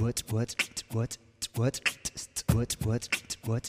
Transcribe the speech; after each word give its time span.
what 0.00 0.24
what 0.32 0.54
what 0.92 1.18
what 1.56 1.80
what 2.46 2.76
what 2.84 2.84
what 2.86 3.08
what 3.46 3.68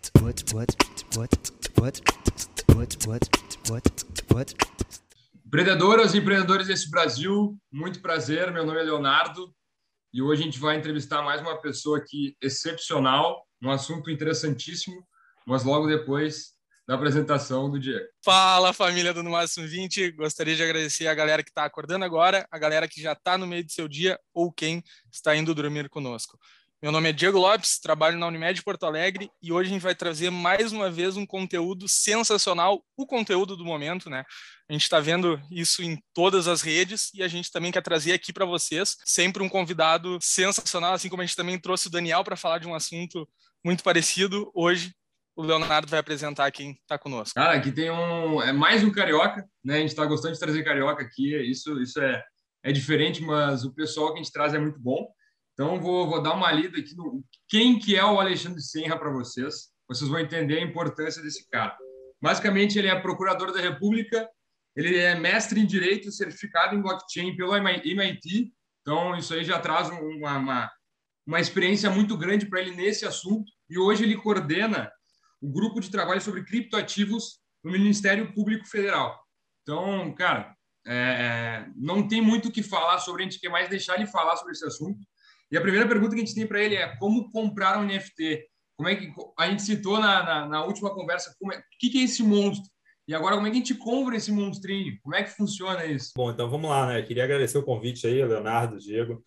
what 0.00 0.76
what 1.10 2.00
what 2.68 3.06
what 3.06 3.28
what 3.68 4.04
what 4.32 4.54
Empreendedoras 5.46 6.14
e 6.14 6.18
empreendedores 6.18 6.66
desse 6.66 6.90
Brasil, 6.90 7.58
muito 7.70 8.00
prazer. 8.00 8.50
Meu 8.50 8.64
nome 8.64 8.80
é 8.80 8.84
Leonardo 8.84 9.54
e 10.10 10.22
hoje 10.22 10.40
a 10.40 10.44
gente 10.46 10.58
vai 10.58 10.78
entrevistar 10.78 11.22
mais 11.22 11.42
uma 11.42 11.60
pessoa 11.60 11.98
aqui 11.98 12.34
excepcional, 12.40 13.46
um 13.62 13.70
assunto 13.70 14.10
interessantíssimo, 14.10 15.06
mas 15.46 15.62
logo 15.62 15.86
depois 15.86 16.54
da 16.92 16.96
apresentação 16.96 17.70
do 17.70 17.80
Diego. 17.80 18.04
Fala, 18.22 18.72
família 18.74 19.14
do 19.14 19.22
No 19.22 19.30
Máximo 19.30 19.66
20. 19.66 20.10
Gostaria 20.10 20.54
de 20.54 20.62
agradecer 20.62 21.06
a 21.06 21.14
galera 21.14 21.42
que 21.42 21.48
está 21.48 21.64
acordando 21.64 22.04
agora, 22.04 22.46
a 22.50 22.58
galera 22.58 22.86
que 22.86 23.00
já 23.00 23.12
está 23.12 23.38
no 23.38 23.46
meio 23.46 23.64
do 23.64 23.72
seu 23.72 23.88
dia 23.88 24.20
ou 24.34 24.52
quem 24.52 24.82
está 25.10 25.34
indo 25.34 25.54
dormir 25.54 25.88
conosco. 25.88 26.38
Meu 26.82 26.92
nome 26.92 27.08
é 27.08 27.12
Diego 27.12 27.38
Lopes, 27.38 27.78
trabalho 27.78 28.18
na 28.18 28.26
Unimed 28.26 28.62
Porto 28.62 28.84
Alegre 28.84 29.30
e 29.40 29.50
hoje 29.50 29.70
a 29.70 29.72
gente 29.72 29.82
vai 29.82 29.94
trazer 29.94 30.28
mais 30.28 30.70
uma 30.70 30.90
vez 30.90 31.16
um 31.16 31.24
conteúdo 31.24 31.88
sensacional, 31.88 32.84
o 32.94 33.06
conteúdo 33.06 33.56
do 33.56 33.64
momento, 33.64 34.10
né? 34.10 34.24
A 34.68 34.72
gente 34.74 34.82
está 34.82 35.00
vendo 35.00 35.40
isso 35.50 35.82
em 35.82 35.98
todas 36.12 36.46
as 36.46 36.60
redes 36.60 37.08
e 37.14 37.22
a 37.22 37.28
gente 37.28 37.50
também 37.50 37.72
quer 37.72 37.82
trazer 37.82 38.12
aqui 38.12 38.34
para 38.34 38.44
vocês 38.44 38.98
sempre 39.04 39.42
um 39.42 39.48
convidado 39.48 40.18
sensacional, 40.20 40.92
assim 40.92 41.08
como 41.08 41.22
a 41.22 41.24
gente 41.24 41.36
também 41.36 41.58
trouxe 41.58 41.86
o 41.86 41.90
Daniel 41.90 42.22
para 42.22 42.36
falar 42.36 42.58
de 42.58 42.68
um 42.68 42.74
assunto 42.74 43.26
muito 43.64 43.82
parecido. 43.82 44.50
Hoje 44.54 44.92
o 45.34 45.42
Leonardo 45.42 45.88
vai 45.88 46.00
apresentar 46.00 46.50
quem 46.50 46.72
está 46.72 46.98
conosco. 46.98 47.34
Cara, 47.34 47.54
aqui 47.54 47.72
tem 47.72 47.90
um. 47.90 48.42
É 48.42 48.52
mais 48.52 48.84
um 48.84 48.90
carioca, 48.90 49.48
né? 49.64 49.76
A 49.76 49.80
gente 49.80 49.90
está 49.90 50.04
gostando 50.04 50.34
de 50.34 50.40
trazer 50.40 50.62
carioca 50.62 51.02
aqui. 51.02 51.34
Isso, 51.50 51.80
isso 51.80 52.00
é, 52.00 52.22
é 52.64 52.72
diferente, 52.72 53.22
mas 53.22 53.64
o 53.64 53.74
pessoal 53.74 54.08
que 54.08 54.20
a 54.20 54.22
gente 54.22 54.32
traz 54.32 54.54
é 54.54 54.58
muito 54.58 54.78
bom. 54.78 55.08
Então, 55.54 55.80
vou, 55.80 56.08
vou 56.08 56.22
dar 56.22 56.34
uma 56.34 56.50
lida 56.52 56.78
aqui 56.78 56.94
no 56.96 57.24
quem 57.48 57.78
que 57.78 57.96
é 57.96 58.04
o 58.04 58.20
Alexandre 58.20 58.60
Senra 58.60 58.98
para 58.98 59.10
vocês. 59.10 59.70
Vocês 59.88 60.08
vão 60.08 60.20
entender 60.20 60.58
a 60.58 60.62
importância 60.62 61.22
desse 61.22 61.48
cara. 61.48 61.76
Basicamente, 62.20 62.78
ele 62.78 62.88
é 62.88 62.98
procurador 62.98 63.52
da 63.52 63.60
República, 63.60 64.28
ele 64.76 64.96
é 64.96 65.14
mestre 65.14 65.60
em 65.60 65.66
Direito, 65.66 66.10
certificado 66.10 66.74
em 66.74 66.80
blockchain 66.80 67.36
pelo 67.36 67.54
MIT. 67.54 68.52
Então, 68.80 69.16
isso 69.16 69.34
aí 69.34 69.44
já 69.44 69.58
traz 69.58 69.90
uma, 69.90 70.38
uma, 70.38 70.72
uma 71.26 71.40
experiência 71.40 71.90
muito 71.90 72.16
grande 72.16 72.46
para 72.46 72.60
ele 72.60 72.74
nesse 72.74 73.04
assunto. 73.04 73.50
E 73.68 73.78
hoje 73.78 74.04
ele 74.04 74.16
coordena 74.16 74.90
o 75.42 75.48
grupo 75.50 75.80
de 75.80 75.90
trabalho 75.90 76.20
sobre 76.20 76.44
criptoativos 76.44 77.40
no 77.64 77.72
Ministério 77.72 78.32
Público 78.32 78.66
Federal. 78.66 79.20
Então, 79.62 80.14
cara, 80.14 80.56
é, 80.86 80.94
é, 80.94 81.66
não 81.76 82.06
tem 82.06 82.22
muito 82.22 82.48
o 82.48 82.52
que 82.52 82.62
falar 82.62 82.98
sobre, 82.98 83.22
a 83.22 83.24
gente 83.24 83.40
quer 83.40 83.48
mais 83.48 83.68
deixar 83.68 83.96
ele 83.96 84.06
falar 84.06 84.36
sobre 84.36 84.52
esse 84.52 84.64
assunto. 84.64 85.00
E 85.50 85.56
a 85.56 85.60
primeira 85.60 85.86
pergunta 85.86 86.14
que 86.14 86.22
a 86.22 86.24
gente 86.24 86.34
tem 86.34 86.46
para 86.46 86.62
ele 86.62 86.76
é 86.76 86.96
como 86.96 87.30
comprar 87.30 87.78
um 87.78 87.84
NFT? 87.84 88.48
Como 88.76 88.88
é 88.88 88.96
que 88.96 89.12
a 89.38 89.50
gente 89.50 89.62
citou 89.62 90.00
na, 90.00 90.22
na, 90.22 90.48
na 90.48 90.64
última 90.64 90.94
conversa, 90.94 91.30
é, 91.52 91.58
o 91.58 91.62
que, 91.78 91.90
que 91.90 91.98
é 91.98 92.04
esse 92.04 92.22
monstro? 92.22 92.70
E 93.06 93.14
agora, 93.14 93.34
como 93.34 93.46
é 93.46 93.50
que 93.50 93.56
a 93.56 93.58
gente 93.58 93.74
compra 93.74 94.16
esse 94.16 94.30
monstrinho? 94.30 94.96
Como 95.02 95.14
é 95.14 95.24
que 95.24 95.30
funciona 95.30 95.84
isso? 95.84 96.12
Bom, 96.16 96.30
então 96.30 96.48
vamos 96.48 96.70
lá, 96.70 96.86
né? 96.86 97.00
Eu 97.00 97.04
queria 97.04 97.24
agradecer 97.24 97.58
o 97.58 97.64
convite 97.64 98.06
aí, 98.06 98.24
Leonardo, 98.24 98.78
Diego. 98.78 99.24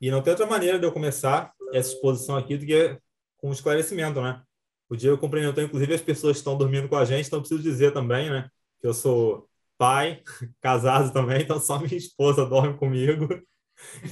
E 0.00 0.10
não 0.10 0.22
tem 0.22 0.30
outra 0.30 0.46
maneira 0.46 0.78
de 0.78 0.84
eu 0.84 0.92
começar 0.92 1.52
essa 1.72 1.88
exposição 1.88 2.36
aqui 2.36 2.58
do 2.58 2.66
que 2.66 2.98
com 3.38 3.48
um 3.48 3.52
esclarecimento, 3.52 4.20
né? 4.20 4.42
O 4.88 4.96
Diego 4.96 5.18
cumprimentou, 5.18 5.62
inclusive, 5.62 5.94
as 5.94 6.00
pessoas 6.00 6.36
que 6.36 6.40
estão 6.40 6.58
dormindo 6.58 6.88
com 6.88 6.96
a 6.96 7.04
gente, 7.04 7.26
então 7.26 7.40
preciso 7.40 7.62
dizer 7.62 7.92
também, 7.92 8.30
né, 8.30 8.48
que 8.80 8.86
eu 8.86 8.94
sou 8.94 9.48
pai, 9.78 10.22
casado 10.60 11.12
também, 11.12 11.42
então 11.42 11.58
só 11.58 11.78
minha 11.78 11.96
esposa 11.96 12.46
dorme 12.46 12.76
comigo. 12.76 13.28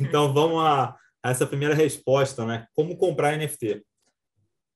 Então 0.01 0.33
vamos 0.33 0.63
a, 0.63 0.97
a 1.23 1.31
essa 1.31 1.47
primeira 1.47 1.75
resposta, 1.75 2.45
né? 2.45 2.67
Como 2.75 2.97
comprar 2.97 3.37
NFT? 3.39 3.83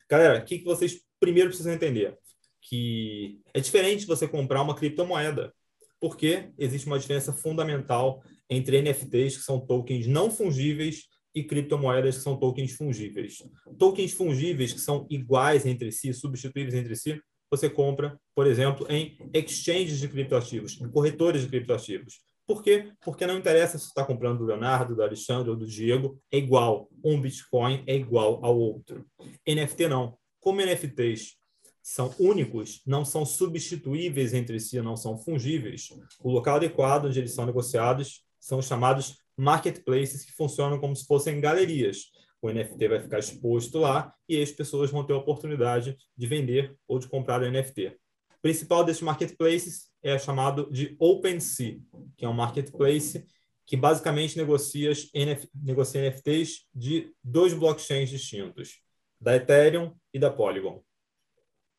Galera, 0.09 0.39
o 0.39 0.45
que, 0.45 0.59
que 0.59 0.65
vocês 0.65 1.01
primeiro 1.19 1.49
precisam 1.49 1.73
entender? 1.73 2.17
Que 2.63 3.41
é 3.53 3.61
diferente 3.61 4.07
você 4.07 4.29
comprar 4.29 4.63
uma 4.63 4.77
criptomoeda, 4.77 5.53
porque 6.01 6.51
existe 6.57 6.87
uma 6.87 6.99
diferença 6.99 7.33
fundamental 7.33 8.23
entre 8.49 8.81
NFTs, 8.81 9.39
que 9.39 9.43
são 9.43 9.59
tokens 9.59 10.07
não 10.07 10.31
fungíveis, 10.31 11.09
e 11.37 11.45
criptomoedas 11.45 12.17
que 12.17 12.23
são 12.23 12.39
tokens 12.39 12.73
fungíveis. 12.73 13.43
Tokens 13.79 14.15
fungíveis 14.15 14.73
que 14.73 14.81
são 14.81 15.07
iguais 15.11 15.67
entre 15.67 15.93
si, 15.93 16.15
substituíveis 16.15 16.75
entre 16.75 16.97
si, 16.97 17.21
você 17.51 17.69
compra, 17.69 18.19
por 18.35 18.47
exemplo, 18.47 18.87
em 18.89 19.19
exchanges 19.35 19.99
de 20.01 20.09
criptoativos, 20.09 20.81
em 20.81 20.91
corretores 20.91 21.43
de 21.43 21.49
criptoativos. 21.49 22.21
Por 22.47 22.63
quê? 22.63 22.91
Porque 23.05 23.27
não 23.27 23.37
interessa 23.37 23.77
se 23.77 23.85
você 23.85 23.91
está 23.91 24.05
comprando 24.05 24.39
do 24.39 24.47
Leonardo, 24.47 24.97
do 24.97 25.03
Alexandre 25.03 25.51
ou 25.51 25.57
do 25.57 25.67
Diego, 25.67 26.19
é 26.33 26.39
igual. 26.39 26.89
Um 27.05 27.21
Bitcoin 27.21 27.85
é 27.87 27.95
igual 27.95 28.43
ao 28.43 28.59
outro. 28.59 29.05
NFT 29.47 29.89
não. 29.89 30.17
Como 30.41 30.63
NFTs 30.63 31.37
são 31.83 32.15
únicos, 32.19 32.81
não 32.87 33.05
são 33.05 33.27
substituíveis 33.27 34.33
entre 34.33 34.59
si, 34.59 34.81
não 34.81 34.97
são 34.97 35.19
fungíveis, 35.19 35.89
o 36.21 36.31
local 36.31 36.57
adequado 36.57 37.05
onde 37.05 37.19
eles 37.21 37.33
são 37.33 37.47
negociados 37.47 38.25
são 38.41 38.63
chamados 38.63 39.19
marketplaces 39.37 40.25
que 40.25 40.33
funcionam 40.33 40.79
como 40.79 40.95
se 40.95 41.07
fossem 41.07 41.41
galerias. 41.41 42.11
O 42.41 42.51
NFT 42.51 42.89
vai 42.89 43.01
ficar 43.01 43.19
exposto 43.19 43.79
lá 43.79 44.15
e 44.29 44.41
as 44.41 44.51
pessoas 44.51 44.91
vão 44.91 45.05
ter 45.05 45.13
a 45.13 45.19
oportunidade 45.19 45.97
de 46.17 46.27
vender 46.27 46.77
ou 46.87 46.99
de 46.99 47.09
comprar 47.09 47.43
o 47.43 47.51
NFT. 47.51 47.97
O 48.39 48.43
principal 48.43 48.85
desses 48.85 49.03
marketplaces 49.03 49.91
é 50.03 50.19
chamado 50.19 50.71
de 50.71 50.95
OpenSea, 50.99 51.81
que 52.17 52.25
é 52.25 52.29
um 52.29 52.33
marketplace 52.33 53.27
que 53.67 53.77
basicamente 53.77 54.37
negocia, 54.37 54.93
NF, 55.13 55.49
negocia 55.55 56.09
NFTs 56.09 56.67
de 56.73 57.13
dois 57.23 57.53
blockchains 57.53 58.09
distintos, 58.09 58.81
da 59.21 59.35
Ethereum 59.35 59.93
e 60.15 60.19
da 60.19 60.31
Polygon. 60.31 60.83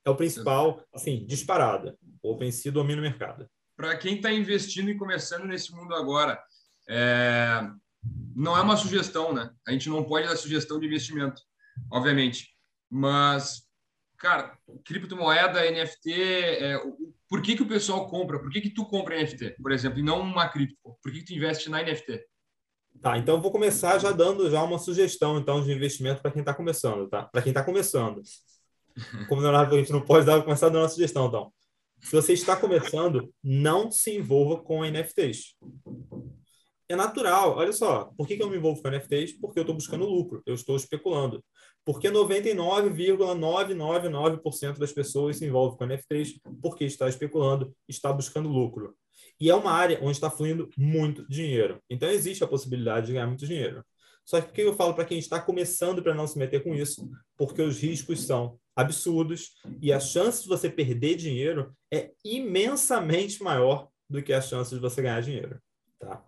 É 0.03 0.09
o 0.09 0.16
principal, 0.16 0.84
assim, 0.94 1.25
disparada. 1.25 1.97
O 2.22 2.31
OpenSea 2.31 2.72
domina 2.72 3.00
o 3.00 3.03
mercado. 3.03 3.50
Para 3.75 3.96
quem 3.97 4.16
está 4.16 4.34
investindo 4.34 4.90
e 4.90 4.97
começando 4.97 5.46
nesse 5.46 5.72
mundo 5.73 5.94
agora, 5.94 6.41
é, 6.88 7.70
não 8.36 8.56
é 8.56 8.62
uma 8.62 8.78
sugestão, 8.78 9.34
né? 9.34 9.50
A 9.68 9.72
gente 9.72 9.90
não 9.90 10.03
pode 10.03 10.28
dar 10.28 10.36
sugestão 10.36 10.80
de 10.80 10.86
investimento, 10.86 11.42
obviamente. 11.92 12.50
Mas, 12.90 13.64
cara, 14.18 14.58
criptomoeda, 14.86 15.70
NFT, 15.70 16.14
é, 16.14 16.80
por 17.28 17.42
que, 17.42 17.56
que 17.56 17.64
o 17.64 17.68
pessoal 17.68 18.08
compra? 18.08 18.40
Por 18.40 18.50
que, 18.50 18.62
que 18.62 18.70
tu 18.70 18.86
compra 18.86 19.22
NFT, 19.22 19.58
por 19.62 19.72
exemplo, 19.72 20.00
e 20.00 20.03
não 20.03 20.22
uma 20.22 20.47
cripto? 20.47 20.78
Por 21.02 21.12
que, 21.12 21.20
que 21.20 21.26
tu 21.26 21.34
investe 21.34 21.70
na 21.70 21.84
NFT? 21.84 22.24
Tá, 23.02 23.18
então 23.18 23.42
vou 23.42 23.52
começar 23.52 24.00
já 24.00 24.12
dando 24.12 24.50
já 24.50 24.64
uma 24.64 24.80
sugestão 24.80 25.38
então 25.38 25.62
de 25.62 25.72
investimento 25.72 26.22
para 26.22 26.31
quem 26.31 26.40
está 26.40 26.53
começando, 26.53 27.08
tá? 27.08 27.24
Para 27.24 27.42
quem 27.42 27.52
está 27.52 27.64
começando. 27.64 28.22
Como 29.30 29.42
não, 29.42 29.56
a 29.56 29.70
gente 29.70 29.92
não 29.92 30.02
pode 30.02 30.26
dar, 30.26 30.42
começar 30.42 30.70
dando 30.70 30.81
uma 30.81 30.90
sugestão, 30.90 31.28
então. 31.28 31.53
Se 32.02 32.12
você 32.12 32.34
está 32.34 32.56
começando, 32.56 33.31
não 33.44 33.92
se 33.92 34.16
envolva 34.16 34.62
com 34.62 34.86
NFTs 34.86 35.56
é 36.90 36.96
natural. 36.96 37.58
Olha 37.58 37.74
só, 37.74 38.06
por 38.18 38.28
que, 38.28 38.42
eu 38.42 38.50
me 38.50 38.58
envolvo 38.58 38.81
com 38.81 38.90
NFTs? 38.90 39.34
Porque 39.34 39.59
eu 39.59 39.64
estou 39.64 39.75
buscando 39.75 40.06
lucro, 40.06 40.42
eu 40.46 40.53
estou 40.53 40.75
especulando. 40.75 41.44
Porque 41.86 42.09
99,999% 42.09 44.78
das 44.78 44.92
pessoas 44.92 45.38
se 45.38 45.46
envolvem 45.46 45.78
com 45.78 45.86
NFTs 45.86 46.40
porque 46.62 46.84
está 46.86 47.08
especulando, 47.08 47.74
está 47.88 48.12
buscando 48.12 48.50
lucro. 48.50 48.94
E 49.40 49.50
é 49.50 49.56
uma 49.56 49.72
área 49.72 50.00
onde 50.02 50.12
está 50.12 50.30
fluindo 50.30 50.70
muito 50.78 51.26
dinheiro. 51.30 51.80
Então 51.90 52.09
existe 52.09 52.44
a 52.44 52.47
possibilidade 52.47 53.08
de 53.08 53.14
ganhar 53.14 53.28
muito 53.28 53.46
dinheiro. 53.46 53.86
Só 54.26 54.42
que 54.42 54.50
o 54.50 54.53
que 54.53 54.62
eu 54.62 54.76
falo 54.76 54.94
para 54.94 55.06
quem 55.06 55.18
está 55.18 55.40
começando 55.40 56.03
para 56.03 56.14
não 56.14 56.28
se 56.28 56.38
meter 56.38 56.62
com 56.62 56.76
isso? 56.76 57.09
Porque 57.38 57.62
os 57.62 57.80
riscos 57.80 58.26
são 58.26 58.59
absurdos 58.76 59.53
e 59.81 59.94
a 59.94 60.00
chance 60.00 60.44
de 60.44 60.50
você 60.50 60.70
perder 60.70 61.16
dinheiro 61.16 61.74
é 61.92 62.12
imensamente 62.26 63.42
maior 63.42 63.88
do 64.09 64.22
que 64.22 64.34
a 64.34 64.42
chance 64.42 64.76
de 64.76 64.81
você 64.81 65.02
ganhar 65.02 65.22
dinheiro. 65.22 65.58
Tá? 65.97 66.27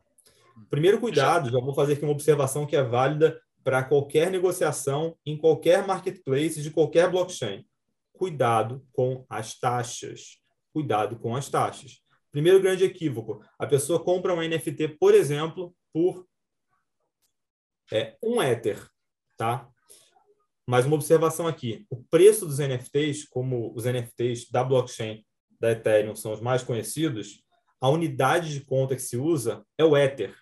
Primeiro 0.70 1.00
cuidado, 1.00 1.50
já 1.50 1.60
vou 1.60 1.74
fazer 1.74 1.94
aqui 1.94 2.04
uma 2.04 2.12
observação 2.12 2.66
que 2.66 2.76
é 2.76 2.84
válida 2.84 3.40
para 3.64 3.84
qualquer 3.84 4.32
negociação 4.32 5.18
em 5.26 5.38
qualquer 5.38 5.86
marketplace 5.86 6.62
de 6.62 6.72
qualquer 6.72 7.10
blockchain. 7.10 7.66
Cuidado 8.14 8.86
com 8.92 9.26
as 9.30 9.58
taxas. 9.60 10.42
Cuidado 10.74 11.18
com 11.18 11.36
as 11.36 11.50
taxas. 11.50 12.02
Primeiro 12.32 12.62
grande 12.62 12.84
equívoco: 12.84 13.44
a 13.58 13.66
pessoa 13.66 14.04
compra 14.04 14.34
um 14.34 14.42
NFT, 14.42 14.98
por 15.00 15.14
exemplo, 15.14 15.76
por 15.94 16.28
é, 17.92 18.18
um 18.22 18.42
Ether, 18.42 18.88
tá? 19.38 19.68
Mas 20.68 20.86
uma 20.86 20.96
observação 20.96 21.48
aqui: 21.48 21.86
o 21.90 22.04
preço 22.04 22.46
dos 22.46 22.60
NFTs, 22.60 23.28
como 23.28 23.74
os 23.76 23.86
NFTs 23.86 24.50
da 24.52 24.64
blockchain 24.64 25.26
da 25.60 25.72
Ethereum 25.72 26.16
são 26.16 26.32
os 26.32 26.40
mais 26.40 26.64
conhecidos, 26.64 27.44
a 27.82 27.90
unidade 27.90 28.54
de 28.54 28.62
conta 28.62 28.96
que 28.96 29.02
se 29.02 29.18
usa 29.18 29.66
é 29.78 29.84
o 29.84 29.98
Ether. 29.98 30.36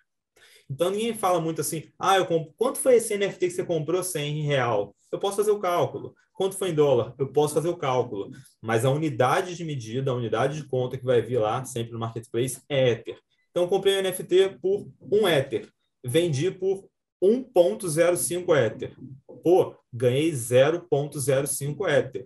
Então 0.69 0.89
ninguém 0.89 1.13
fala 1.13 1.39
muito 1.39 1.61
assim, 1.61 1.89
ah, 1.97 2.17
eu 2.17 2.25
comp... 2.25 2.51
quanto 2.57 2.79
foi 2.79 2.95
esse 2.95 3.17
NFT 3.17 3.47
que 3.47 3.51
você 3.51 3.63
comprou 3.63 4.03
100 4.03 4.39
em 4.39 4.43
real? 4.43 4.95
Eu 5.11 5.19
posso 5.19 5.37
fazer 5.37 5.51
o 5.51 5.59
cálculo. 5.59 6.13
Quanto 6.33 6.57
foi 6.57 6.69
em 6.69 6.75
dólar? 6.75 7.15
Eu 7.17 7.31
posso 7.31 7.53
fazer 7.53 7.69
o 7.69 7.77
cálculo. 7.77 8.29
Mas 8.61 8.85
a 8.85 8.91
unidade 8.91 9.55
de 9.55 9.63
medida, 9.63 10.11
a 10.11 10.15
unidade 10.15 10.61
de 10.61 10.67
conta 10.67 10.97
que 10.97 11.05
vai 11.05 11.21
vir 11.21 11.39
lá, 11.39 11.63
sempre 11.65 11.93
no 11.93 11.99
marketplace, 11.99 12.61
é 12.69 12.91
Ether. 12.91 13.17
Então 13.49 13.67
comprei 13.67 13.97
um 13.97 14.03
NFT 14.03 14.59
por 14.61 14.87
um 15.11 15.27
Ether. 15.27 15.67
Vendi 16.05 16.51
por 16.51 16.87
1.05 17.23 18.55
Ether. 18.55 18.95
Pô, 19.43 19.75
ganhei 19.91 20.31
0.05 20.31 21.89
Ether. 21.89 22.25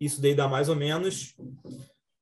Isso 0.00 0.22
daí 0.22 0.34
dá 0.34 0.46
mais 0.46 0.68
ou 0.68 0.76
menos 0.76 1.34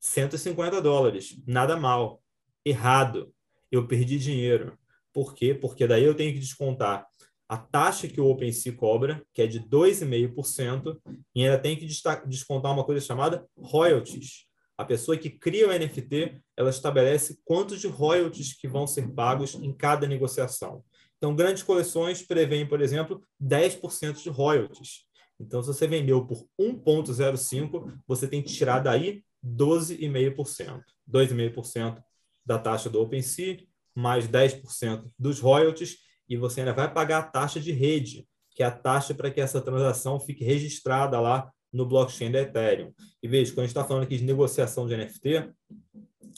150 0.00 0.80
dólares. 0.80 1.36
Nada 1.46 1.76
mal. 1.76 2.22
Errado. 2.64 3.30
Eu 3.70 3.86
perdi 3.86 4.18
dinheiro. 4.18 4.78
Por 5.16 5.34
quê? 5.34 5.54
Porque 5.54 5.86
daí 5.86 6.04
eu 6.04 6.14
tenho 6.14 6.34
que 6.34 6.40
descontar 6.40 7.06
a 7.48 7.56
taxa 7.56 8.06
que 8.06 8.20
o 8.20 8.26
OpenSea 8.26 8.74
cobra, 8.74 9.24
que 9.32 9.40
é 9.40 9.46
de 9.46 9.60
2,5%, 9.60 11.00
e 11.34 11.42
ainda 11.42 11.58
tem 11.58 11.74
que 11.74 11.86
descontar 12.26 12.70
uma 12.70 12.84
coisa 12.84 13.00
chamada 13.00 13.42
royalties. 13.56 14.44
A 14.76 14.84
pessoa 14.84 15.16
que 15.16 15.30
cria 15.30 15.66
o 15.66 15.72
NFT, 15.72 16.38
ela 16.54 16.68
estabelece 16.68 17.38
quantos 17.46 17.80
de 17.80 17.86
royalties 17.86 18.52
que 18.52 18.68
vão 18.68 18.86
ser 18.86 19.10
pagos 19.14 19.54
em 19.54 19.72
cada 19.74 20.06
negociação. 20.06 20.84
Então, 21.16 21.34
grandes 21.34 21.62
coleções 21.62 22.20
prevêem, 22.20 22.68
por 22.68 22.82
exemplo, 22.82 23.22
10% 23.42 24.22
de 24.22 24.28
royalties. 24.28 25.06
Então, 25.40 25.62
se 25.62 25.68
você 25.68 25.86
vendeu 25.86 26.26
por 26.26 26.46
1,05, 26.60 27.90
você 28.06 28.28
tem 28.28 28.42
que 28.42 28.52
tirar 28.52 28.80
daí 28.80 29.24
12,5%. 29.42 30.82
2,5% 31.10 32.02
da 32.44 32.58
taxa 32.58 32.90
do 32.90 33.00
OpenSea, 33.00 33.64
mais 33.96 34.28
10% 34.28 35.10
dos 35.18 35.40
royalties, 35.40 35.96
e 36.28 36.36
você 36.36 36.60
ainda 36.60 36.72
vai 36.72 36.92
pagar 36.92 37.18
a 37.18 37.22
taxa 37.22 37.58
de 37.58 37.72
rede, 37.72 38.26
que 38.50 38.62
é 38.62 38.66
a 38.66 38.70
taxa 38.70 39.14
para 39.14 39.30
que 39.30 39.40
essa 39.40 39.60
transação 39.60 40.20
fique 40.20 40.44
registrada 40.44 41.18
lá 41.18 41.50
no 41.72 41.86
blockchain 41.86 42.30
da 42.30 42.40
Ethereum. 42.40 42.92
E 43.22 43.28
veja, 43.28 43.52
quando 43.52 43.60
a 43.60 43.62
gente 43.62 43.70
está 43.70 43.84
falando 43.84 44.04
aqui 44.04 44.16
de 44.16 44.24
negociação 44.24 44.86
de 44.86 44.96
NFT, 44.96 45.50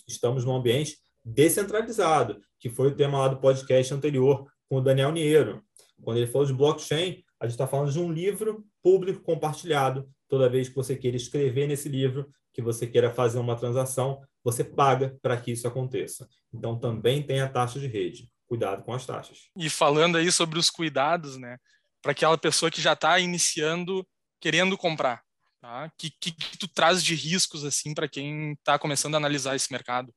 estamos 0.06 0.44
num 0.44 0.54
ambiente 0.54 0.96
descentralizado, 1.24 2.40
que 2.58 2.70
foi 2.70 2.88
o 2.88 2.94
tema 2.94 3.18
lá 3.18 3.28
do 3.28 3.40
podcast 3.40 3.92
anterior 3.92 4.46
com 4.68 4.76
o 4.76 4.80
Daniel 4.80 5.12
Niero. 5.12 5.62
Quando 6.02 6.18
ele 6.18 6.26
falou 6.26 6.46
de 6.46 6.52
blockchain, 6.52 7.22
a 7.40 7.46
gente 7.46 7.54
está 7.54 7.66
falando 7.66 7.92
de 7.92 8.00
um 8.00 8.10
livro 8.12 8.64
público 8.82 9.22
compartilhado. 9.22 10.08
Toda 10.28 10.48
vez 10.48 10.68
que 10.68 10.74
você 10.74 10.94
queira 10.94 11.16
escrever 11.16 11.66
nesse 11.66 11.88
livro, 11.88 12.30
que 12.52 12.62
você 12.62 12.86
queira 12.86 13.12
fazer 13.12 13.38
uma 13.38 13.56
transação, 13.56 14.20
você 14.44 14.62
paga 14.62 15.16
para 15.22 15.36
que 15.36 15.52
isso 15.52 15.66
aconteça. 15.66 16.28
Então, 16.52 16.78
também 16.78 17.22
tem 17.22 17.40
a 17.40 17.48
taxa 17.48 17.78
de 17.80 17.86
rede. 17.86 18.30
Cuidado 18.46 18.82
com 18.82 18.92
as 18.92 19.04
taxas. 19.04 19.50
E 19.56 19.68
falando 19.68 20.16
aí 20.16 20.32
sobre 20.32 20.58
os 20.58 20.70
cuidados, 20.70 21.36
né? 21.36 21.58
Para 22.02 22.12
aquela 22.12 22.38
pessoa 22.38 22.70
que 22.70 22.80
já 22.80 22.94
está 22.94 23.18
iniciando, 23.18 24.06
querendo 24.40 24.78
comprar, 24.78 25.22
tá? 25.60 25.90
Que, 25.98 26.10
que, 26.10 26.32
que 26.32 26.56
tu 26.56 26.66
traz 26.66 27.04
de 27.04 27.14
riscos 27.14 27.64
assim 27.64 27.94
para 27.94 28.08
quem 28.08 28.52
está 28.52 28.78
começando 28.78 29.14
a 29.14 29.18
analisar 29.18 29.54
esse 29.54 29.70
mercado? 29.70 30.14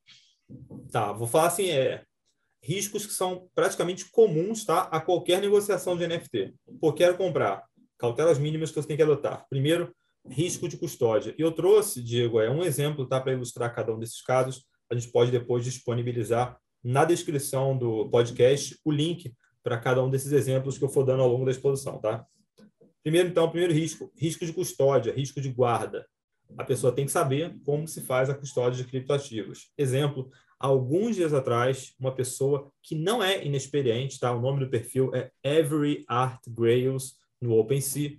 Tá, 0.90 1.12
vou 1.12 1.26
falar 1.26 1.48
assim, 1.48 1.68
é, 1.68 2.04
riscos 2.62 3.04
que 3.04 3.12
são 3.12 3.48
praticamente 3.54 4.10
comuns 4.10 4.64
tá, 4.64 4.82
a 4.82 5.00
qualquer 5.00 5.40
negociação 5.40 5.96
de 5.96 6.06
NFT. 6.06 6.54
Pô, 6.80 6.92
quero 6.92 7.16
comprar. 7.16 7.64
Cautelas 7.98 8.38
mínimas 8.38 8.70
que 8.70 8.76
você 8.76 8.88
tem 8.88 8.96
que 8.96 9.02
adotar. 9.02 9.46
Primeiro, 9.48 9.94
risco 10.28 10.68
de 10.68 10.76
custódia. 10.76 11.34
E 11.38 11.42
eu 11.42 11.52
trouxe, 11.52 12.02
Diego, 12.02 12.40
é 12.40 12.50
um 12.50 12.62
exemplo 12.62 13.06
tá, 13.06 13.20
para 13.20 13.32
ilustrar 13.32 13.74
cada 13.74 13.94
um 13.94 13.98
desses 13.98 14.22
casos. 14.22 14.64
A 14.90 14.94
gente 14.94 15.10
pode 15.10 15.30
depois 15.30 15.64
disponibilizar 15.64 16.58
na 16.82 17.04
descrição 17.04 17.76
do 17.76 18.08
podcast 18.10 18.78
o 18.84 18.90
link 18.90 19.32
para 19.62 19.78
cada 19.78 20.02
um 20.02 20.10
desses 20.10 20.32
exemplos 20.32 20.76
que 20.76 20.84
eu 20.84 20.88
for 20.88 21.04
dando 21.04 21.22
ao 21.22 21.28
longo 21.28 21.44
da 21.44 21.50
exposição. 21.50 21.98
Tá? 21.98 22.24
Primeiro, 23.02 23.28
então, 23.28 23.48
primeiro 23.50 23.72
risco, 23.72 24.12
risco 24.16 24.44
de 24.44 24.52
custódia, 24.52 25.12
risco 25.12 25.40
de 25.40 25.48
guarda. 25.48 26.06
A 26.58 26.64
pessoa 26.64 26.92
tem 26.92 27.06
que 27.06 27.12
saber 27.12 27.56
como 27.64 27.88
se 27.88 28.02
faz 28.02 28.28
a 28.28 28.34
custódia 28.34 28.82
de 28.82 28.88
criptoativos. 28.88 29.70
Exemplo, 29.78 30.30
alguns 30.58 31.16
dias 31.16 31.32
atrás, 31.32 31.94
uma 31.98 32.14
pessoa 32.14 32.70
que 32.82 32.94
não 32.94 33.22
é 33.22 33.44
inexperiente, 33.44 34.20
tá? 34.20 34.32
O 34.32 34.40
nome 34.40 34.60
do 34.60 34.70
perfil 34.70 35.10
é 35.14 35.30
Every 35.42 36.04
Art 36.06 36.40
Grails 36.48 37.14
no 37.42 37.58
OpenSea. 37.58 38.16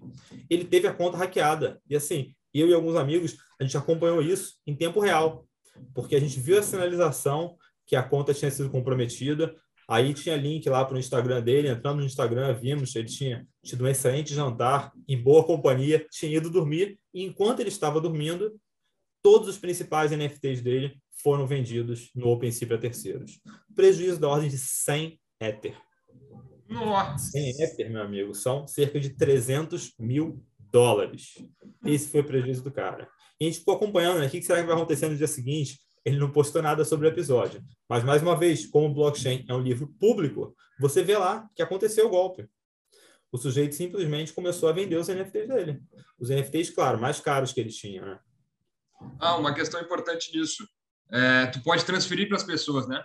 Ele 0.50 0.66
teve 0.66 0.88
a 0.88 0.94
conta 0.94 1.18
hackeada. 1.18 1.82
E 1.90 1.96
assim, 1.96 2.36
eu 2.54 2.68
e 2.68 2.74
alguns 2.74 2.96
amigos, 2.96 3.38
a 3.60 3.64
gente 3.64 3.78
acompanhou 3.78 4.22
isso 4.22 4.56
em 4.68 4.76
tempo 4.76 5.00
real, 5.00 5.48
porque 5.94 6.16
a 6.16 6.20
gente 6.20 6.40
viu 6.40 6.60
a 6.60 6.64
sinalização 6.64 7.58
que 7.88 7.96
a 7.96 8.04
conta 8.04 8.34
tinha 8.34 8.52
sido 8.52 8.70
comprometida. 8.70 9.56
Aí 9.88 10.14
tinha 10.14 10.36
link 10.36 10.68
lá 10.70 10.86
para 10.86 10.96
o 10.96 11.00
Instagram 11.00 11.42
dele, 11.42 11.68
entrando 11.68 12.00
no 12.00 12.06
Instagram, 12.06 12.54
vimos, 12.54 12.96
ele 12.96 13.08
tinha 13.08 13.46
tido 13.64 13.84
um 13.84 13.88
excelente 13.88 14.34
jantar, 14.34 14.92
em 15.08 15.22
boa 15.22 15.44
companhia, 15.44 16.06
tinha 16.10 16.38
ido 16.38 16.50
dormir, 16.50 16.98
e 17.14 17.24
enquanto 17.24 17.60
ele 17.60 17.70
estava 17.70 18.00
dormindo, 18.00 18.56
todos 19.22 19.50
os 19.50 19.58
principais 19.58 20.12
NFTs 20.12 20.62
dele 20.62 20.98
foram 21.22 21.46
vendidos 21.46 22.10
no 22.16 22.28
OpenSea 22.28 22.68
para 22.68 22.78
terceiros. 22.78 23.40
Prejuízo 23.76 24.20
da 24.20 24.30
ordem 24.30 24.50
de 24.50 24.58
100 24.58 25.20
Ether. 25.42 25.78
Nossa! 26.70 27.32
100 27.32 27.62
Ether, 27.62 27.92
meu 27.92 28.02
amigo, 28.02 28.34
são 28.34 28.68
cerca 28.68 29.00
de 29.00 29.10
300 29.10 29.94
mil 30.00 30.44
dólares. 30.72 31.36
Esse 31.86 32.10
foi 32.10 32.22
o 32.22 32.26
prejuízo 32.26 32.64
do 32.64 32.72
cara. 32.72 33.08
E 33.40 33.46
a 33.46 33.48
gente 33.48 33.60
ficou 33.60 33.76
acompanhando, 33.76 34.20
né? 34.20 34.28
O 34.28 34.30
que 34.30 34.42
será 34.42 34.62
que 34.62 34.68
vai 34.68 34.76
acontecer 34.76 35.08
no 35.08 35.18
dia 35.18 35.28
seguinte? 35.28 35.80
Ele 36.06 36.18
não 36.18 36.32
postou 36.32 36.62
nada 36.62 36.84
sobre 36.84 37.08
o 37.08 37.10
episódio. 37.10 37.64
Mas, 37.88 38.04
mais 38.04 38.22
uma 38.22 38.38
vez, 38.38 38.66
como 38.66 38.88
o 38.88 38.94
blockchain 38.94 39.46
é 39.48 39.54
um 39.54 39.62
livro 39.62 39.88
público, 40.00 40.56
você 40.80 41.04
vê 41.04 41.18
lá 41.18 41.48
que 41.56 41.62
aconteceu 41.62 42.08
o 42.08 42.10
golpe. 42.10 42.48
O 43.32 43.38
sujeito 43.38 43.74
simplesmente 43.74 44.34
começou 44.34 44.70
a 44.70 44.74
vender 44.74 44.96
os 44.96 45.08
NFTs 45.08 45.48
dele. 45.48 45.82
Os 46.20 46.30
NFTs, 46.30 46.70
claro, 46.70 47.00
mais 47.00 47.20
caros 47.20 47.52
que 47.52 47.60
ele 47.60 47.72
tinha, 47.72 48.02
né? 48.04 48.20
Ah, 49.20 49.38
uma 49.38 49.54
questão 49.54 49.82
importante 49.82 50.36
nisso. 50.36 50.68
É, 51.12 51.48
tu 51.48 51.62
pode 51.64 51.86
transferir 51.86 52.28
para 52.28 52.38
as 52.38 52.44
pessoas, 52.44 52.88
né? 52.88 53.04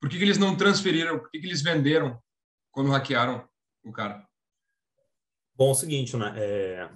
Por 0.00 0.08
que, 0.08 0.16
que 0.16 0.24
eles 0.24 0.38
não 0.38 0.56
transferiram? 0.56 1.18
Por 1.18 1.30
que, 1.30 1.38
que 1.38 1.46
eles 1.46 1.62
venderam 1.62 2.18
quando 2.72 2.90
hackearam 2.90 3.46
o 3.84 3.92
cara? 3.92 4.26
Bom, 5.54 5.68
é 5.68 5.72
o 5.72 5.74
seguinte, 5.74 6.16
né? 6.16 6.32
É... 6.36 6.90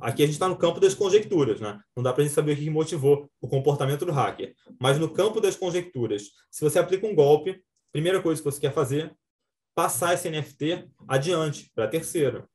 Aqui 0.00 0.24
a 0.24 0.26
gente 0.26 0.34
está 0.34 0.48
no 0.48 0.58
campo 0.58 0.80
das 0.80 0.94
conjecturas, 0.94 1.60
né? 1.60 1.80
Não 1.96 2.02
dá 2.02 2.12
para 2.12 2.22
a 2.22 2.26
gente 2.26 2.34
saber 2.34 2.54
o 2.54 2.56
que 2.56 2.68
motivou 2.68 3.30
o 3.40 3.46
comportamento 3.46 4.04
do 4.04 4.10
hacker. 4.10 4.56
Mas 4.80 4.98
no 4.98 5.08
campo 5.08 5.40
das 5.40 5.54
conjecturas, 5.54 6.24
se 6.50 6.64
você 6.64 6.80
aplica 6.80 7.06
um 7.06 7.14
golpe, 7.14 7.62
primeira 7.92 8.20
coisa 8.20 8.42
que 8.42 8.50
você 8.50 8.60
quer 8.60 8.72
fazer, 8.72 9.14
passar 9.72 10.14
esse 10.14 10.28
NFT 10.28 10.90
adiante 11.06 11.70
para 11.74 11.86
terceiro. 11.86 12.48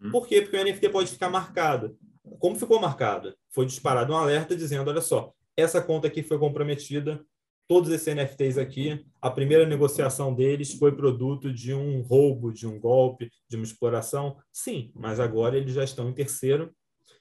Hum. 0.00 0.10
Por 0.10 0.26
quê? 0.26 0.40
Porque 0.40 0.56
o 0.56 0.64
NFT 0.64 0.88
pode 0.88 1.10
ficar 1.10 1.28
marcado. 1.28 1.98
Como 2.38 2.56
ficou 2.56 2.80
marcado? 2.80 3.36
Foi 3.50 3.66
disparado 3.66 4.14
um 4.14 4.16
alerta 4.16 4.56
dizendo: 4.56 4.88
olha 4.88 5.02
só, 5.02 5.34
essa 5.56 5.82
conta 5.82 6.06
aqui 6.06 6.22
foi 6.22 6.38
comprometida, 6.38 7.22
todos 7.70 7.88
esses 7.92 8.12
NFTs 8.12 8.58
aqui, 8.58 9.06
a 9.22 9.30
primeira 9.30 9.64
negociação 9.64 10.34
deles 10.34 10.74
foi 10.74 10.90
produto 10.90 11.54
de 11.54 11.72
um 11.72 12.02
roubo, 12.02 12.52
de 12.52 12.66
um 12.66 12.80
golpe, 12.80 13.30
de 13.48 13.54
uma 13.54 13.64
exploração. 13.64 14.36
Sim, 14.52 14.90
mas 14.92 15.20
agora 15.20 15.56
eles 15.56 15.72
já 15.72 15.84
estão 15.84 16.10
em 16.10 16.12
terceiro, 16.12 16.74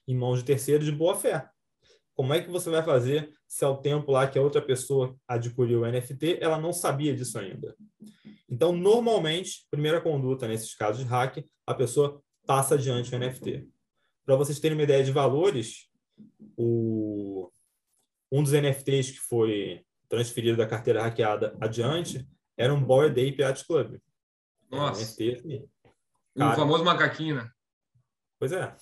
em 0.08 0.15
mãos 0.15 0.39
de 0.39 0.46
terceiro 0.46 0.84
de 0.84 0.91
boa 0.91 1.15
fé. 1.15 1.48
Como 2.15 2.34
é 2.34 2.41
que 2.41 2.50
você 2.50 2.68
vai 2.68 2.82
fazer 2.82 3.32
se 3.48 3.63
ao 3.63 3.79
tempo 3.79 4.12
lá 4.12 4.27
que 4.27 4.39
a 4.39 4.41
outra 4.41 4.60
pessoa 4.60 5.15
adquiriu 5.27 5.82
o 5.82 5.86
NFT, 5.88 6.39
ela 6.41 6.60
não 6.60 6.74
sabia 6.74 7.15
disso 7.15 7.38
ainda? 7.38 7.75
Então, 8.50 8.75
normalmente, 8.75 9.68
primeira 9.70 10.01
conduta 10.01 10.48
nesses 10.48 10.74
casos 10.74 11.03
de 11.03 11.08
hack, 11.08 11.46
a 11.68 11.75
pessoa 11.75 12.24
passa 12.48 12.74
adiante 12.74 13.13
o 13.13 13.20
NFT. 13.20 13.68
Para 14.25 14.36
vocês 14.36 14.60
terem 14.60 14.75
uma 14.75 14.84
ideia 14.84 15.03
de 15.03 15.12
valores, 15.12 15.88
o, 16.58 17.51
um 18.32 18.41
dos 18.41 18.53
NFTs 18.53 19.12
que 19.12 19.20
foi 19.20 19.84
transferido 20.10 20.58
da 20.58 20.68
carteira 20.68 21.04
hackeada 21.04 21.56
adiante 21.62 22.28
era 22.58 22.74
um 22.74 22.84
Bored 22.84 23.12
Ape 23.12 23.42
Yacht 23.42 23.66
Club. 23.66 23.98
Nossa. 24.70 25.01
Um 25.01 25.06
NFT, 25.06 25.32
assim. 25.36 25.70
o 26.36 26.56
famoso 26.56 26.84
macaquinho, 26.84 27.36
né? 27.36 27.50
Pois 28.38 28.51
é. 28.51 28.75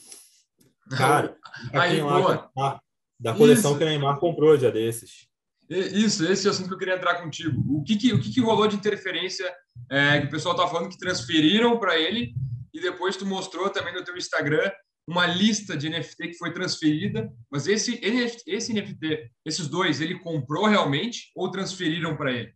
Cara, 0.98 1.38
Aí, 1.74 2.02
lá, 2.02 2.50
da, 2.56 2.82
da 3.20 3.34
coleção 3.36 3.72
Isso. 3.72 3.80
que 3.80 3.86
o 3.86 3.88
Neymar 3.88 4.20
comprou 4.20 4.58
dia 4.58 4.72
desses. 4.72 5.28
Isso, 5.70 6.26
esse 6.26 6.48
é 6.48 6.50
o 6.50 6.54
assunto 6.54 6.70
que 6.70 6.74
eu 6.76 6.78
queria 6.78 6.96
entrar 6.96 7.22
contigo. 7.22 7.62
O 7.78 7.84
que, 7.84 7.98
que 7.98 8.14
o 8.14 8.22
que, 8.22 8.32
que 8.32 8.40
rolou 8.40 8.68
de 8.68 8.78
interferência 8.78 9.54
é, 9.92 10.22
que 10.22 10.28
o 10.28 10.30
pessoal 10.30 10.56
tá 10.56 10.66
falando 10.66 10.90
que 10.90 10.98
transferiram 10.98 11.78
para 11.78 12.00
ele 12.00 12.34
e 12.74 12.80
depois 12.80 13.18
tu 13.18 13.26
mostrou 13.26 13.70
também 13.70 13.94
no 13.94 14.04
teu 14.04 14.16
Instagram 14.16 14.72
uma 15.08 15.26
lista 15.26 15.78
de 15.78 15.90
NFT 15.90 16.28
que 16.28 16.38
foi 16.38 16.54
transferida, 16.54 17.34
mas 17.50 17.66
esse, 17.66 18.00
esse 18.46 18.74
NFT, 18.74 19.32
esses 19.46 19.70
dois, 19.70 20.02
ele 20.02 20.20
comprou 20.20 20.66
realmente 20.66 21.32
ou 21.34 21.50
transferiram 21.50 22.18
para 22.18 22.34
ele? 22.34 22.54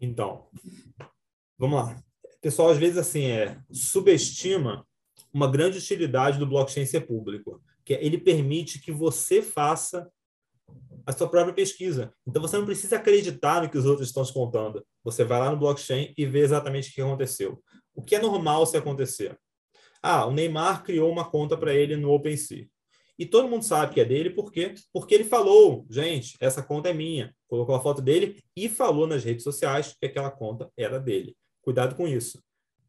Então, 0.00 0.48
vamos 1.58 1.80
lá. 1.80 2.02
O 2.22 2.40
pessoal, 2.40 2.70
às 2.70 2.78
vezes, 2.78 2.96
assim, 2.98 3.24
é, 3.24 3.58
subestima 3.72 4.86
uma 5.32 5.50
grande 5.50 5.78
utilidade 5.78 6.38
do 6.38 6.46
blockchain 6.46 6.86
ser 6.86 7.00
público, 7.00 7.60
que 7.84 7.94
é, 7.94 8.04
ele 8.04 8.18
permite 8.18 8.78
que 8.78 8.92
você 8.92 9.42
faça 9.42 10.08
a 11.04 11.12
sua 11.12 11.28
própria 11.28 11.52
pesquisa. 11.52 12.14
Então, 12.26 12.40
você 12.40 12.56
não 12.56 12.64
precisa 12.64 12.96
acreditar 12.96 13.60
no 13.60 13.68
que 13.68 13.76
os 13.76 13.86
outros 13.86 14.08
estão 14.08 14.24
te 14.24 14.32
contando. 14.32 14.86
Você 15.02 15.24
vai 15.24 15.40
lá 15.40 15.50
no 15.50 15.56
blockchain 15.56 16.14
e 16.16 16.24
vê 16.24 16.40
exatamente 16.40 16.90
o 16.90 16.94
que 16.94 17.02
aconteceu. 17.02 17.60
O 17.92 18.02
que 18.02 18.14
é 18.14 18.20
normal 18.20 18.64
se 18.66 18.76
acontecer? 18.76 19.36
Ah, 20.06 20.26
o 20.26 20.30
Neymar 20.30 20.84
criou 20.84 21.10
uma 21.10 21.24
conta 21.24 21.56
para 21.56 21.72
ele 21.72 21.96
no 21.96 22.12
OpenSea. 22.12 22.68
E 23.18 23.24
todo 23.24 23.48
mundo 23.48 23.64
sabe 23.64 23.94
que 23.94 24.00
é 24.02 24.04
dele, 24.04 24.28
por 24.28 24.52
quê? 24.52 24.74
Porque 24.92 25.14
ele 25.14 25.24
falou, 25.24 25.86
gente, 25.88 26.36
essa 26.38 26.62
conta 26.62 26.90
é 26.90 26.92
minha. 26.92 27.34
Colocou 27.48 27.74
a 27.74 27.80
foto 27.80 28.02
dele 28.02 28.44
e 28.54 28.68
falou 28.68 29.06
nas 29.06 29.24
redes 29.24 29.42
sociais 29.42 29.96
que 29.98 30.04
aquela 30.04 30.30
conta 30.30 30.70
era 30.76 31.00
dele. 31.00 31.34
Cuidado 31.62 31.94
com 31.94 32.06
isso. 32.06 32.38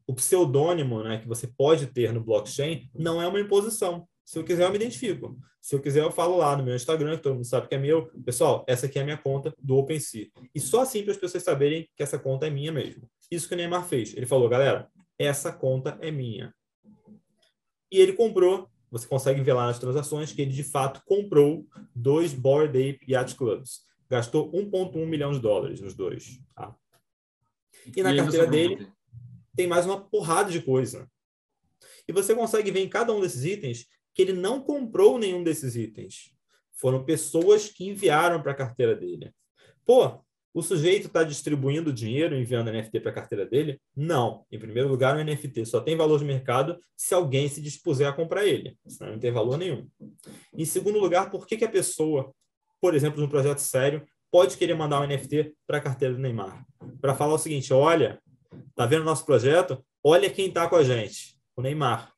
O 0.06 0.14
pseudônimo 0.14 1.02
né, 1.04 1.20
que 1.20 1.28
você 1.28 1.48
pode 1.48 1.88
ter 1.88 2.12
no 2.12 2.22
blockchain 2.22 2.90
não 2.94 3.22
é 3.22 3.28
uma 3.28 3.40
imposição. 3.40 4.06
Se 4.26 4.38
eu 4.38 4.44
quiser, 4.44 4.66
eu 4.66 4.70
me 4.72 4.76
identifico. 4.76 5.38
Se 5.62 5.74
eu 5.74 5.80
quiser, 5.80 6.04
eu 6.04 6.12
falo 6.12 6.36
lá 6.36 6.58
no 6.58 6.66
meu 6.66 6.76
Instagram, 6.76 7.16
que 7.16 7.24
todo 7.24 7.36
mundo 7.36 7.48
sabe 7.48 7.70
que 7.70 7.76
é 7.76 7.78
meu. 7.78 8.08
Pessoal, 8.26 8.66
essa 8.68 8.88
aqui 8.88 9.00
é 9.00 9.04
a 9.04 9.06
minha 9.06 9.18
conta 9.18 9.54
do 9.58 9.78
OpenSea. 9.78 10.28
E 10.54 10.60
só 10.60 10.82
assim 10.82 11.02
para 11.02 11.14
as 11.14 11.18
pessoas 11.18 11.44
saberem 11.44 11.88
que 11.96 12.04
essa 12.04 12.20
conta 12.20 12.46
é 12.46 12.50
minha 12.50 12.74
mesmo. 12.74 13.10
Isso 13.32 13.48
que 13.48 13.54
o 13.54 13.58
Neymar 13.58 13.88
fez. 13.88 14.14
Ele 14.18 14.26
falou, 14.26 14.50
galera, 14.50 14.90
essa 15.18 15.50
conta 15.54 15.98
é 16.02 16.12
minha. 16.12 16.54
E 17.96 18.00
ele 18.02 18.12
comprou, 18.12 18.70
você 18.92 19.08
consegue 19.08 19.40
ver 19.40 19.54
lá 19.54 19.68
nas 19.68 19.80
transações, 19.80 20.34
que 20.34 20.42
ele 20.42 20.52
de 20.52 20.66
fato 20.66 21.02
comprou 21.06 21.66
dois 21.96 22.34
Bored 22.34 22.78
Ape 22.78 23.10
Yacht 23.10 23.36
Clubs. 23.36 23.86
Gastou 24.10 24.52
1,1 24.52 25.06
milhão 25.06 25.32
de 25.32 25.40
dólares 25.40 25.80
nos 25.80 25.94
dois. 25.94 26.42
Tá? 26.54 26.76
E 27.96 28.04
na 28.04 28.14
e 28.14 28.18
carteira 28.18 28.48
dele 28.48 28.92
tem 29.56 29.66
mais 29.66 29.86
uma 29.86 30.02
porrada 30.02 30.52
de 30.52 30.62
coisa. 30.62 31.10
E 32.06 32.12
você 32.12 32.36
consegue 32.36 32.70
ver 32.70 32.82
em 32.82 32.90
cada 32.90 33.14
um 33.14 33.22
desses 33.22 33.46
itens 33.46 33.86
que 34.14 34.22
ele 34.22 34.34
não 34.34 34.62
comprou 34.62 35.18
nenhum 35.18 35.42
desses 35.42 35.78
itens. 35.78 36.36
Foram 36.74 37.06
pessoas 37.06 37.70
que 37.70 37.88
enviaram 37.88 38.42
para 38.42 38.52
a 38.52 38.56
carteira 38.56 38.94
dele. 38.94 39.34
Pô, 39.86 40.20
o 40.56 40.62
sujeito 40.62 41.08
está 41.08 41.22
distribuindo 41.22 41.92
dinheiro, 41.92 42.34
enviando 42.34 42.72
NFT 42.72 43.02
para 43.02 43.12
a 43.12 43.14
carteira 43.14 43.46
dele? 43.46 43.78
Não. 43.94 44.46
Em 44.50 44.58
primeiro 44.58 44.88
lugar, 44.88 45.18
o 45.18 45.22
NFT 45.22 45.66
só 45.66 45.82
tem 45.82 45.98
valor 45.98 46.18
de 46.18 46.24
mercado 46.24 46.80
se 46.96 47.14
alguém 47.14 47.50
se 47.50 47.62
dispuser 47.62 48.08
a 48.08 48.14
comprar 48.14 48.46
ele. 48.46 48.78
Senão 48.88 49.12
não 49.12 49.20
tem 49.20 49.34
valor 49.34 49.58
nenhum. 49.58 49.86
Em 50.54 50.64
segundo 50.64 50.98
lugar, 50.98 51.30
por 51.30 51.46
que, 51.46 51.58
que 51.58 51.66
a 51.66 51.70
pessoa, 51.70 52.34
por 52.80 52.96
exemplo, 52.96 53.20
num 53.20 53.28
projeto 53.28 53.58
sério, 53.58 54.08
pode 54.32 54.56
querer 54.56 54.76
mandar 54.76 55.02
um 55.02 55.06
NFT 55.06 55.54
para 55.68 55.80
a 55.80 55.82
carteira 55.82 56.14
do 56.14 56.22
Neymar? 56.22 56.66
Para 57.02 57.14
falar 57.14 57.34
o 57.34 57.38
seguinte: 57.38 57.74
olha, 57.74 58.18
tá 58.74 58.86
vendo 58.86 59.02
o 59.02 59.06
nosso 59.06 59.26
projeto? 59.26 59.86
Olha 60.02 60.30
quem 60.30 60.48
está 60.48 60.70
com 60.70 60.78
a 60.78 60.86
gente, 60.86 61.38
o 61.58 61.62
Neymar. 61.62 62.14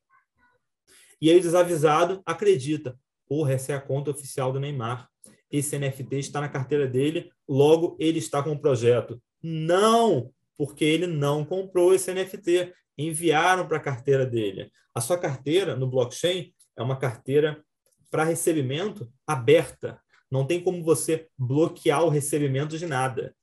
E 1.20 1.32
aí 1.32 1.40
o 1.40 1.42
desavisado 1.42 2.22
acredita. 2.24 2.96
Porra, 3.28 3.54
essa 3.54 3.72
é 3.72 3.76
a 3.76 3.82
conta 3.82 4.12
oficial 4.12 4.54
do 4.54 4.60
Neymar. 4.60 5.10
Esse 5.50 5.80
NFT 5.80 6.20
está 6.20 6.40
na 6.40 6.50
carteira 6.50 6.86
dele, 6.86 7.32
logo 7.48 7.96
ele 8.00 8.20
está 8.20 8.42
com 8.44 8.52
o 8.52 8.60
projeto. 8.60 9.22
Não, 9.42 10.32
porque 10.58 10.84
ele 10.84 11.08
não 11.08 11.46
comprou 11.46 11.94
esse 11.94 12.14
NFT. 12.14 12.74
Enviaram 12.98 13.68
para 13.68 13.78
a 13.78 13.82
carteira 13.82 14.26
dele. 14.26 14.72
A 14.94 15.00
sua 15.00 15.18
carteira 15.18 15.76
no 15.76 15.88
blockchain 15.88 16.52
é 16.76 16.82
uma 16.82 16.98
carteira 16.98 17.64
para 18.10 18.24
recebimento 18.24 19.12
aberta. 19.26 20.02
Não 20.30 20.46
tem 20.46 20.62
como 20.62 20.84
você 20.84 21.28
bloquear 21.38 22.04
o 22.04 22.10
recebimento 22.10 22.78
de 22.78 22.86
nada. 22.86 23.36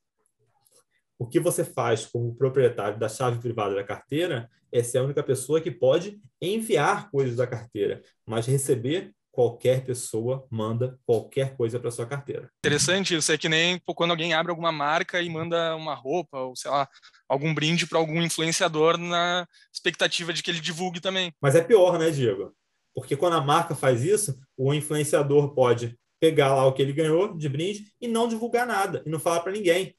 O 1.17 1.25
que 1.25 1.39
você 1.39 1.63
faz 1.63 2.05
como 2.05 2.35
proprietário 2.35 2.99
da 2.99 3.07
chave 3.07 3.39
privada 3.39 3.73
da 3.73 3.83
carteira 3.83 4.49
é 4.71 4.83
ser 4.83 4.97
a 4.97 5.03
única 5.03 5.23
pessoa 5.23 5.61
que 5.61 5.71
pode 5.71 6.19
enviar 6.41 7.09
coisas 7.09 7.37
da 7.37 7.47
carteira, 7.47 8.01
mas 8.25 8.45
receber 8.45 9.13
qualquer 9.35 9.83
pessoa 9.83 10.47
manda 10.49 10.97
qualquer 11.05 11.57
coisa 11.57 11.77
para 11.77 11.91
sua 11.91 12.05
carteira. 12.05 12.49
Interessante 12.59 13.13
isso, 13.13 13.31
é 13.33 13.37
que 13.37 13.49
nem 13.49 13.79
quando 13.85 14.11
alguém 14.11 14.33
abre 14.33 14.49
alguma 14.49 14.71
marca 14.71 15.21
e 15.21 15.29
manda 15.29 15.75
uma 15.75 15.93
roupa 15.93 16.39
ou 16.39 16.55
sei 16.55 16.71
lá, 16.71 16.87
algum 17.27 17.53
brinde 17.53 17.85
para 17.85 17.99
algum 17.99 18.21
influenciador 18.21 18.97
na 18.97 19.45
expectativa 19.73 20.31
de 20.31 20.41
que 20.41 20.49
ele 20.49 20.61
divulgue 20.61 21.01
também. 21.01 21.33
Mas 21.41 21.53
é 21.53 21.61
pior, 21.61 21.99
né, 21.99 22.09
Diego? 22.09 22.55
Porque 22.93 23.17
quando 23.17 23.35
a 23.35 23.41
marca 23.41 23.75
faz 23.75 24.01
isso, 24.03 24.39
o 24.55 24.73
influenciador 24.73 25.53
pode 25.53 25.99
pegar 26.17 26.55
lá 26.55 26.65
o 26.65 26.71
que 26.71 26.81
ele 26.81 26.93
ganhou 26.93 27.37
de 27.37 27.49
brinde 27.49 27.91
e 27.99 28.07
não 28.07 28.29
divulgar 28.29 28.65
nada 28.65 29.03
e 29.05 29.09
não 29.09 29.19
falar 29.19 29.41
para 29.41 29.51
ninguém 29.51 29.93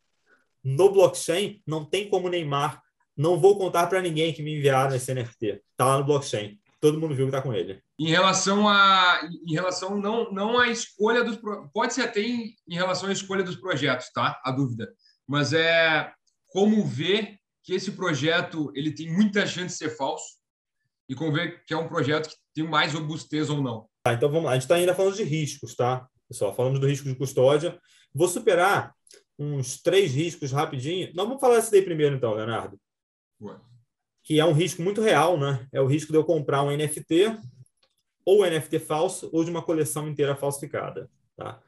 no 0.65 0.91
blockchain, 0.91 1.61
não 1.67 1.85
tem 1.85 2.09
como 2.09 2.31
Neymar. 2.31 2.83
Não 3.15 3.39
vou 3.39 3.57
contar 3.57 3.87
para 3.87 4.01
ninguém 4.01 4.33
que 4.33 4.43
me 4.43 4.57
enviaram 4.57 4.97
esse 4.97 5.15
NFT. 5.15 5.63
Está 5.71 5.85
lá 5.85 5.99
no 5.99 6.05
blockchain. 6.05 6.59
Todo 6.81 7.01
mundo 7.01 7.15
viu 7.15 7.27
que 7.27 7.35
está 7.35 7.43
com 7.43 7.55
ele. 7.55 7.81
Em 7.99 8.09
relação 8.09 8.69
a, 8.69 9.21
em 9.47 9.53
relação 9.53 9.99
não, 9.99 10.31
não 10.31 10.59
à 10.59 10.69
escolha 10.69 11.25
dos, 11.25 11.39
pode 11.73 11.95
ser 11.95 12.03
até 12.03 12.21
em, 12.21 12.55
em 12.69 12.75
relação 12.75 13.09
à 13.09 13.13
escolha 13.13 13.43
dos 13.43 13.57
projetos, 13.57 14.11
tá? 14.13 14.41
A 14.45 14.51
dúvida, 14.51 14.93
mas 15.27 15.53
é 15.53 16.13
como 16.49 16.85
ver 16.85 17.39
que 17.63 17.75
esse 17.75 17.93
projeto 17.93 18.71
ele 18.75 18.93
tem 18.93 19.13
muita 19.13 19.47
chance 19.47 19.79
de 19.79 19.79
ser 19.79 19.97
falso 19.97 20.37
e 21.09 21.15
como 21.15 21.33
ver 21.33 21.65
que 21.65 21.75
é 21.75 21.77
um 21.77 21.89
projeto 21.89 22.29
que 22.29 22.37
tem 22.55 22.65
mais 22.65 22.93
robustez 22.93 23.51
ou 23.51 23.63
não. 23.63 23.89
Tá, 24.05 24.13
então 24.13 24.31
vamos 24.31 24.45
lá. 24.45 24.53
A 24.53 24.55
gente 24.55 24.63
está 24.63 24.77
ainda 24.77 24.95
falando 24.95 25.17
de 25.17 25.25
riscos, 25.25 25.75
tá? 25.75 26.07
Pessoal, 26.29 26.55
falamos 26.55 26.79
do 26.79 26.87
risco 26.87 27.09
de 27.09 27.15
custódia. 27.15 27.79
Vou 28.15 28.29
superar 28.29 28.95
uns 29.39 29.81
três 29.83 30.13
riscos 30.15 30.53
rapidinho. 30.53 31.11
Nós 31.15 31.27
vamos 31.27 31.41
falar 31.41 31.59
esse 31.59 31.71
daí 31.71 31.83
primeiro, 31.83 32.17
então, 32.17 32.35
Leonardo. 32.35 32.79
Ué. 33.41 33.57
Que 34.27 34.41
é 34.41 34.45
um 34.45 34.53
risco 34.53 34.83
muito 34.83 35.01
real, 35.01 35.39
né? 35.39 35.67
É 35.73 35.81
o 35.81 35.87
risco 35.87 36.11
de 36.11 36.19
eu 36.19 36.25
comprar 36.25 36.63
um 36.63 36.77
NFT, 36.77 37.39
ou 38.25 38.45
NFT 38.45 38.81
falso, 38.81 39.31
ou 39.33 39.45
de 39.45 39.51
uma 39.51 39.63
coleção 39.63 40.09
inteira 40.09 40.35
falsificada. 40.35 41.09
Tá? 41.37 41.63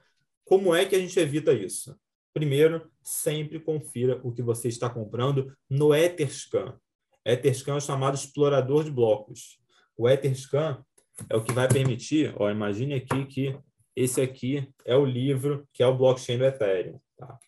Como 0.45 0.75
é 0.75 0.85
que 0.85 0.97
a 0.97 0.99
gente 0.99 1.19
evita 1.21 1.53
isso? 1.53 1.97
Primeiro, 2.35 2.91
sempre 3.01 3.61
confira 3.61 4.21
o 4.25 4.33
que 4.33 4.43
você 4.43 4.67
está 4.67 4.91
comprando 4.91 5.57
no 5.71 5.95
Etherscan. 5.95 6.77
Etherscan 7.25 7.75
é 7.75 7.77
o 7.77 7.81
chamado 7.81 8.17
explorador 8.17 8.83
de 8.83 8.91
blocos. 8.91 9.61
O 9.97 10.09
Etherscan 10.09 10.85
é 11.31 11.37
o 11.37 11.43
que 11.43 11.53
vai 11.53 11.69
permitir, 11.69 12.35
ó, 12.37 12.51
imagine 12.51 12.95
aqui 12.95 13.25
que 13.27 13.59
esse 13.95 14.21
aqui 14.21 14.69
é 14.85 14.97
o 14.97 15.05
livro 15.05 15.69
que 15.73 15.83
é 15.83 15.87
o 15.87 15.97
blockchain 15.97 16.39
do 16.39 16.45
Ethereum. 16.45 17.01
Tá? 17.17 17.39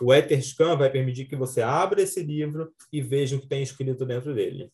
O 0.00 0.12
Etherscan 0.12 0.76
vai 0.76 0.90
permitir 0.90 1.26
que 1.26 1.36
você 1.36 1.60
abra 1.60 2.02
esse 2.02 2.22
livro 2.22 2.72
e 2.92 3.00
veja 3.00 3.36
o 3.36 3.40
que 3.40 3.46
tem 3.46 3.62
escrito 3.62 4.06
dentro 4.06 4.34
dele. 4.34 4.72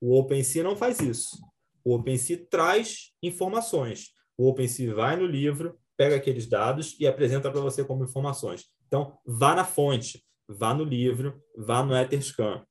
O 0.00 0.18
OpenSea 0.18 0.62
não 0.62 0.76
faz 0.76 1.00
isso. 1.00 1.38
O 1.84 1.94
OpenSea 1.94 2.46
traz 2.50 3.12
informações. 3.22 4.12
O 4.36 4.48
OpenSea 4.48 4.94
vai 4.94 5.16
no 5.16 5.26
livro, 5.26 5.78
pega 5.96 6.16
aqueles 6.16 6.46
dados 6.46 6.96
e 6.98 7.06
apresenta 7.06 7.50
para 7.50 7.60
você 7.60 7.84
como 7.84 8.04
informações. 8.04 8.66
Então, 8.86 9.18
vá 9.26 9.54
na 9.54 9.64
fonte, 9.64 10.24
vá 10.48 10.74
no 10.74 10.84
livro, 10.84 11.42
vá 11.56 11.82
no 11.82 11.96
Etherscan. 11.96 12.64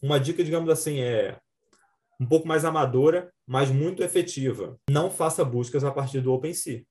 Uma 0.00 0.20
dica, 0.20 0.44
digamos 0.44 0.70
assim, 0.70 1.00
é 1.00 1.38
um 2.20 2.26
pouco 2.26 2.46
mais 2.46 2.64
amadora, 2.64 3.32
mas 3.46 3.70
muito 3.70 4.02
efetiva. 4.02 4.78
Não 4.90 5.10
faça 5.10 5.44
buscas 5.44 5.84
a 5.84 5.90
partir 5.90 6.20
do 6.20 6.32
OpenSea. 6.32 6.84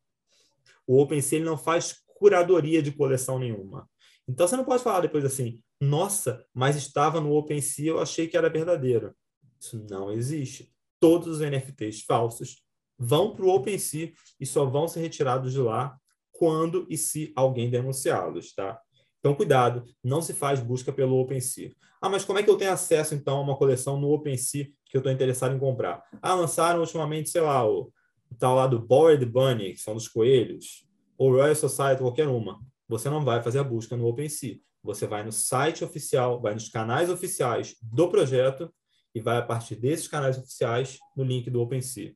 O 0.87 1.01
OpenSea 1.01 1.43
não 1.43 1.57
faz 1.57 2.03
curadoria 2.17 2.81
de 2.81 2.91
coleção 2.91 3.39
nenhuma. 3.39 3.89
Então 4.27 4.47
você 4.47 4.57
não 4.57 4.65
pode 4.65 4.83
falar 4.83 5.01
depois 5.01 5.23
assim, 5.23 5.61
nossa, 5.79 6.45
mas 6.53 6.75
estava 6.75 7.21
no 7.21 7.35
OpenSea, 7.35 7.91
eu 7.91 7.99
achei 7.99 8.27
que 8.27 8.37
era 8.37 8.49
verdadeiro. 8.49 9.13
Isso 9.59 9.85
não 9.89 10.11
existe. 10.11 10.71
Todos 10.99 11.27
os 11.27 11.39
NFTs 11.41 12.01
falsos 12.01 12.63
vão 12.97 13.35
para 13.35 13.45
o 13.45 13.49
OpenSea 13.49 14.11
e 14.39 14.45
só 14.45 14.65
vão 14.65 14.87
ser 14.87 15.01
retirados 15.01 15.51
de 15.51 15.59
lá 15.59 15.97
quando 16.31 16.85
e 16.89 16.97
se 16.97 17.31
alguém 17.35 17.69
denunciá-los, 17.69 18.53
tá? 18.53 18.79
Então, 19.19 19.33
cuidado, 19.33 19.83
não 20.03 20.21
se 20.21 20.33
faz 20.33 20.59
busca 20.59 20.91
pelo 20.91 21.19
OpenSea. 21.19 21.73
Ah, 22.01 22.09
mas 22.09 22.23
como 22.23 22.37
é 22.37 22.43
que 22.43 22.49
eu 22.49 22.57
tenho 22.57 22.71
acesso, 22.71 23.15
então, 23.15 23.37
a 23.37 23.41
uma 23.41 23.57
coleção 23.57 23.99
no 23.99 24.11
OpenSea 24.11 24.67
que 24.85 24.97
eu 24.97 24.99
estou 24.99 25.11
interessado 25.11 25.55
em 25.55 25.59
comprar? 25.59 26.03
Ah, 26.21 26.35
lançaram 26.35 26.81
ultimamente, 26.81 27.29
sei 27.29 27.41
lá, 27.41 27.67
o, 27.67 27.91
o 28.29 28.35
tal 28.37 28.55
lá 28.55 28.67
do 28.67 28.79
Bored 28.79 29.25
Bunny, 29.25 29.73
que 29.73 29.79
são 29.79 29.93
dos 29.93 30.07
coelhos, 30.07 30.87
ou 31.17 31.31
Royal 31.31 31.55
Society, 31.55 32.01
qualquer 32.01 32.27
uma 32.27 32.59
você 32.87 33.09
não 33.09 33.23
vai 33.23 33.41
fazer 33.41 33.59
a 33.59 33.63
busca 33.63 33.97
no 33.97 34.07
OpenSea. 34.07 34.59
Você 34.83 35.07
vai 35.07 35.23
no 35.23 35.31
site 35.31 35.83
oficial, 35.83 36.39
vai 36.39 36.53
nos 36.53 36.69
canais 36.69 37.09
oficiais 37.09 37.75
do 37.81 38.07
projeto 38.09 38.71
e 39.13 39.19
vai 39.19 39.37
a 39.37 39.41
partir 39.41 39.75
desses 39.75 40.07
canais 40.07 40.37
oficiais 40.37 40.99
no 41.17 41.23
link 41.23 41.49
do 41.49 41.61
OpenSea. 41.61 42.13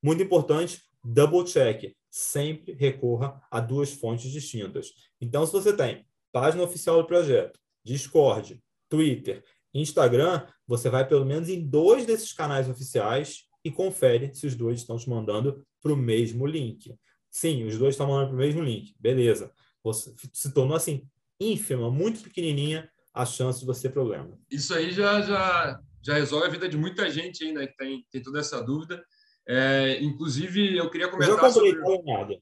Muito 0.00 0.22
importante, 0.22 0.80
double 1.02 1.44
check. 1.44 1.94
Sempre 2.10 2.74
recorra 2.74 3.40
a 3.50 3.58
duas 3.58 3.92
fontes 3.92 4.30
distintas. 4.30 4.92
Então, 5.20 5.44
se 5.44 5.52
você 5.52 5.74
tem 5.74 6.06
página 6.30 6.62
oficial 6.62 6.98
do 6.98 7.06
projeto, 7.06 7.58
Discord, 7.84 8.62
Twitter, 8.88 9.42
Instagram, 9.74 10.46
você 10.66 10.88
vai 10.88 11.08
pelo 11.08 11.24
menos 11.24 11.48
em 11.48 11.66
dois 11.66 12.06
desses 12.06 12.32
canais 12.32 12.68
oficiais 12.68 13.48
e 13.64 13.70
confere 13.70 14.32
se 14.34 14.46
os 14.46 14.54
dois 14.54 14.80
estão 14.80 14.96
te 14.96 15.08
mandando 15.08 15.66
para 15.80 15.92
o 15.92 15.96
mesmo 15.96 16.46
link. 16.46 16.94
Sim, 17.30 17.64
os 17.64 17.78
dois 17.78 17.94
estão 17.94 18.06
mandando 18.06 18.28
para 18.28 18.36
o 18.36 18.38
mesmo 18.38 18.62
link. 18.62 18.94
Beleza 19.00 19.50
você, 19.82 20.14
se 20.32 20.52
tornou 20.52 20.76
assim 20.76 21.06
ínfima, 21.40 21.90
muito 21.90 22.22
pequenininha 22.22 22.88
a 23.12 23.26
chance 23.26 23.60
de 23.60 23.66
você 23.66 23.88
ter 23.88 23.92
problema. 23.92 24.38
Isso 24.50 24.72
aí 24.74 24.92
já, 24.92 25.20
já, 25.20 25.80
já 26.02 26.14
resolve 26.14 26.46
a 26.46 26.50
vida 26.50 26.68
de 26.68 26.76
muita 26.76 27.10
gente 27.10 27.44
aí, 27.44 27.52
né, 27.52 27.66
que 27.66 27.76
tem, 27.76 28.06
tem 28.10 28.22
toda 28.22 28.40
essa 28.40 28.62
dúvida. 28.62 29.04
É, 29.46 30.00
inclusive, 30.02 30.76
eu 30.76 30.88
queria 30.90 31.08
comentar 31.08 31.30
eu 31.30 31.36
já 31.36 31.48
comprei, 31.48 31.72
sobre... 31.72 32.12
Nada. 32.12 32.38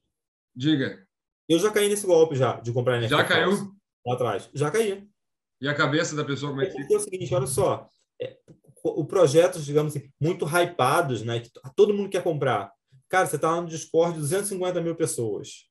Diga. 0.55 1.05
Eu 1.49 1.59
já 1.59 1.71
caí 1.71 1.89
nesse 1.89 2.05
golpe 2.05 2.35
já, 2.35 2.59
de 2.59 2.71
comprar 2.71 2.99
NFT. 2.99 3.09
Já 3.09 3.23
caiu? 3.23 3.51
Lá 4.05 4.13
atrás. 4.13 4.49
Já 4.53 4.71
caí. 4.71 5.07
E 5.59 5.67
a 5.67 5.75
cabeça 5.75 6.15
da 6.15 6.23
pessoa 6.23 6.51
como 6.51 6.61
é 6.61 6.67
que 6.67 6.71
fica? 6.71 6.93
É 6.93 6.97
o 6.97 6.99
seguinte, 6.99 7.33
olha 7.33 7.47
só. 7.47 7.87
É, 8.21 8.37
o 8.83 9.05
projeto, 9.05 9.59
digamos 9.59 9.95
assim, 9.95 10.09
muito 10.19 10.45
hypados, 10.45 11.23
né? 11.23 11.39
Que 11.39 11.51
todo 11.75 11.93
mundo 11.93 12.09
quer 12.09 12.23
comprar. 12.23 12.71
Cara, 13.09 13.27
você 13.27 13.35
está 13.35 13.59
no 13.59 13.67
Discord, 13.67 14.17
250 14.17 14.81
mil 14.81 14.95
pessoas. 14.95 15.70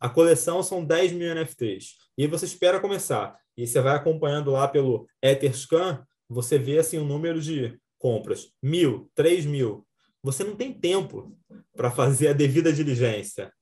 A 0.00 0.08
coleção 0.08 0.62
são 0.62 0.84
10 0.84 1.12
mil 1.12 1.34
NFTs. 1.34 1.94
E 2.16 2.26
você 2.26 2.44
espera 2.44 2.80
começar. 2.80 3.36
E 3.56 3.66
você 3.66 3.80
vai 3.80 3.94
acompanhando 3.94 4.50
lá 4.50 4.66
pelo 4.66 5.06
Etherscan, 5.22 6.04
você 6.28 6.58
vê 6.58 6.78
assim 6.78 6.98
o 6.98 7.04
número 7.04 7.40
de 7.40 7.78
compras, 7.98 8.48
mil, 8.62 9.10
três 9.14 9.46
mil. 9.46 9.86
Você 10.22 10.42
não 10.42 10.56
tem 10.56 10.72
tempo 10.72 11.36
para 11.76 11.90
fazer 11.90 12.28
a 12.28 12.32
devida 12.32 12.72
diligência. 12.72 13.52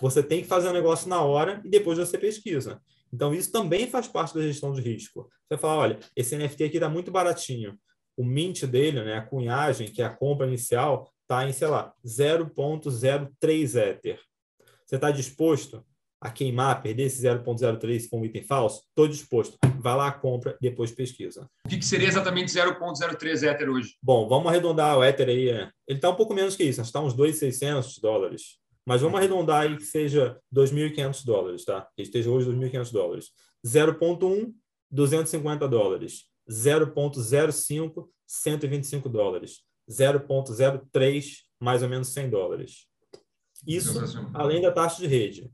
Você 0.00 0.22
tem 0.22 0.42
que 0.42 0.48
fazer 0.48 0.68
o 0.68 0.72
negócio 0.72 1.08
na 1.08 1.22
hora 1.22 1.60
e 1.64 1.68
depois 1.68 1.98
você 1.98 2.16
pesquisa. 2.16 2.80
Então, 3.12 3.34
isso 3.34 3.52
também 3.52 3.86
faz 3.86 4.08
parte 4.08 4.34
da 4.34 4.40
gestão 4.40 4.72
de 4.72 4.80
risco. 4.80 5.28
Você 5.48 5.58
fala, 5.58 5.82
olha, 5.82 5.98
esse 6.16 6.36
NFT 6.36 6.64
aqui 6.64 6.76
está 6.78 6.88
muito 6.88 7.10
baratinho. 7.10 7.78
O 8.16 8.24
mint 8.24 8.64
dele, 8.64 9.04
né, 9.04 9.18
a 9.18 9.22
cunhagem, 9.22 9.88
que 9.88 10.00
é 10.00 10.04
a 10.04 10.10
compra 10.10 10.46
inicial, 10.46 11.12
está 11.22 11.46
em, 11.46 11.52
sei 11.52 11.68
lá, 11.68 11.92
0.03 12.04 13.74
Ether. 13.76 14.18
Você 14.92 14.96
está 14.96 15.10
disposto 15.10 15.82
a 16.20 16.30
queimar, 16.30 16.82
perder 16.82 17.04
esse 17.04 17.22
0.03 17.22 18.10
com 18.10 18.20
um 18.20 18.26
item 18.26 18.42
falso? 18.42 18.82
Estou 18.90 19.08
disposto. 19.08 19.56
Vai 19.80 19.96
lá, 19.96 20.12
compra, 20.12 20.54
depois 20.60 20.92
pesquisa. 20.92 21.48
O 21.64 21.68
que, 21.70 21.82
seria 21.82 22.08
exatamente 22.08 22.52
0.03 22.52 23.42
Ether 23.42 23.70
hoje? 23.70 23.96
Bom, 24.02 24.28
vamos 24.28 24.48
arredondar 24.48 24.98
o 24.98 25.02
Ether 25.02 25.30
aí. 25.30 25.48
É. 25.48 25.70
Ele 25.88 25.96
está 25.96 26.10
um 26.10 26.14
pouco 26.14 26.34
menos 26.34 26.56
que 26.56 26.64
isso, 26.64 26.82
está 26.82 27.00
uns 27.00 27.16
2.600 27.16 28.02
dólares. 28.02 28.58
Mas 28.86 29.00
vamos 29.00 29.18
arredondar 29.18 29.62
aí 29.62 29.78
que 29.78 29.84
seja 29.84 30.38
2.500 30.54 31.24
dólares, 31.24 31.64
tá? 31.64 31.88
Que 31.96 32.02
esteja 32.02 32.28
hoje 32.28 32.50
2.500 32.50 32.92
dólares. 32.92 33.30
0.1, 33.66 34.52
250 34.90 35.68
dólares. 35.68 36.24
0.05, 36.50 38.08
125 38.26 39.08
dólares. 39.08 39.60
0.03, 39.90 41.36
mais 41.58 41.82
ou 41.82 41.88
menos 41.88 42.08
100 42.08 42.28
dólares. 42.28 42.91
Isso 43.66 44.00
além 44.34 44.60
da 44.60 44.72
taxa 44.72 45.00
de 45.00 45.06
rede. 45.06 45.50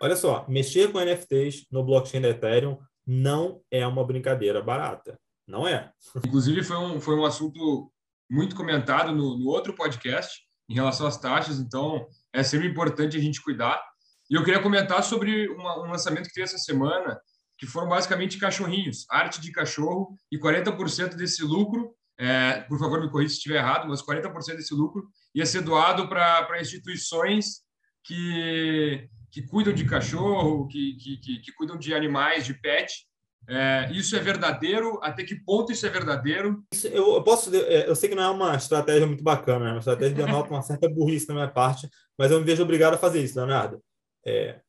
Olha 0.00 0.16
só, 0.16 0.46
mexer 0.48 0.90
com 0.90 1.00
NFTs 1.00 1.66
no 1.70 1.84
blockchain 1.84 2.20
da 2.20 2.30
Ethereum 2.30 2.78
não 3.06 3.60
é 3.70 3.86
uma 3.86 4.04
brincadeira 4.04 4.62
barata. 4.62 5.18
Não 5.46 5.66
é. 5.66 5.92
Inclusive, 6.24 6.62
foi 6.64 6.76
um, 6.76 7.00
foi 7.00 7.14
um 7.14 7.24
assunto 7.24 7.92
muito 8.28 8.56
comentado 8.56 9.12
no, 9.12 9.38
no 9.38 9.46
outro 9.46 9.74
podcast 9.74 10.40
em 10.68 10.74
relação 10.74 11.06
às 11.06 11.16
taxas. 11.16 11.60
Então, 11.60 12.06
é 12.32 12.42
sempre 12.42 12.66
importante 12.66 13.16
a 13.16 13.20
gente 13.20 13.42
cuidar. 13.42 13.80
E 14.28 14.34
eu 14.34 14.42
queria 14.42 14.60
comentar 14.60 15.04
sobre 15.04 15.48
uma, 15.48 15.84
um 15.84 15.90
lançamento 15.90 16.26
que 16.26 16.34
teve 16.34 16.44
essa 16.44 16.58
semana, 16.58 17.20
que 17.56 17.66
foram 17.66 17.88
basicamente 17.88 18.38
cachorrinhos, 18.38 19.06
arte 19.08 19.40
de 19.40 19.52
cachorro, 19.52 20.16
e 20.32 20.38
40% 20.38 21.14
desse 21.14 21.44
lucro, 21.44 21.94
é, 22.18 22.60
por 22.62 22.78
favor 22.78 23.00
me 23.00 23.10
corrija 23.10 23.30
se 23.30 23.36
estiver 23.36 23.58
errado, 23.58 23.88
mas 23.88 24.02
40% 24.02 24.56
desse 24.56 24.74
lucro 24.74 25.06
ia 25.34 25.44
ser 25.44 25.62
doado 25.62 26.08
para 26.08 26.60
instituições 26.60 27.62
que, 28.04 29.08
que 29.30 29.42
cuidam 29.42 29.72
de 29.72 29.84
cachorro, 29.84 30.66
que, 30.68 30.96
que, 30.96 31.16
que, 31.18 31.40
que 31.40 31.52
cuidam 31.52 31.76
de 31.76 31.94
animais, 31.94 32.46
de 32.46 32.54
pet, 32.54 33.06
é, 33.48 33.88
isso 33.92 34.16
é 34.16 34.18
verdadeiro? 34.18 34.98
Até 35.02 35.22
que 35.22 35.36
ponto 35.36 35.70
isso 35.70 35.86
é 35.86 35.90
verdadeiro? 35.90 36.64
Isso, 36.72 36.88
eu, 36.88 37.14
eu, 37.14 37.22
posso, 37.22 37.54
é, 37.54 37.88
eu 37.88 37.94
sei 37.94 38.08
que 38.08 38.14
não 38.14 38.22
é 38.24 38.30
uma 38.30 38.56
estratégia 38.56 39.06
muito 39.06 39.22
bacana, 39.22 39.66
né? 39.66 39.70
uma 39.72 39.78
estratégia 39.78 40.16
denota 40.16 40.50
uma 40.50 40.62
certa 40.62 40.88
burrice 40.88 41.28
da 41.28 41.34
minha 41.34 41.48
parte, 41.48 41.88
mas 42.18 42.30
eu 42.30 42.40
me 42.40 42.44
vejo 42.44 42.62
obrigado 42.62 42.94
a 42.94 42.98
fazer 42.98 43.22
isso, 43.22 43.36
Leonardo. 43.36 43.80
É, 44.26 44.60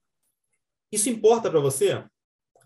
isso 0.92 1.10
importa 1.10 1.50
para 1.50 1.60
você? 1.60 2.04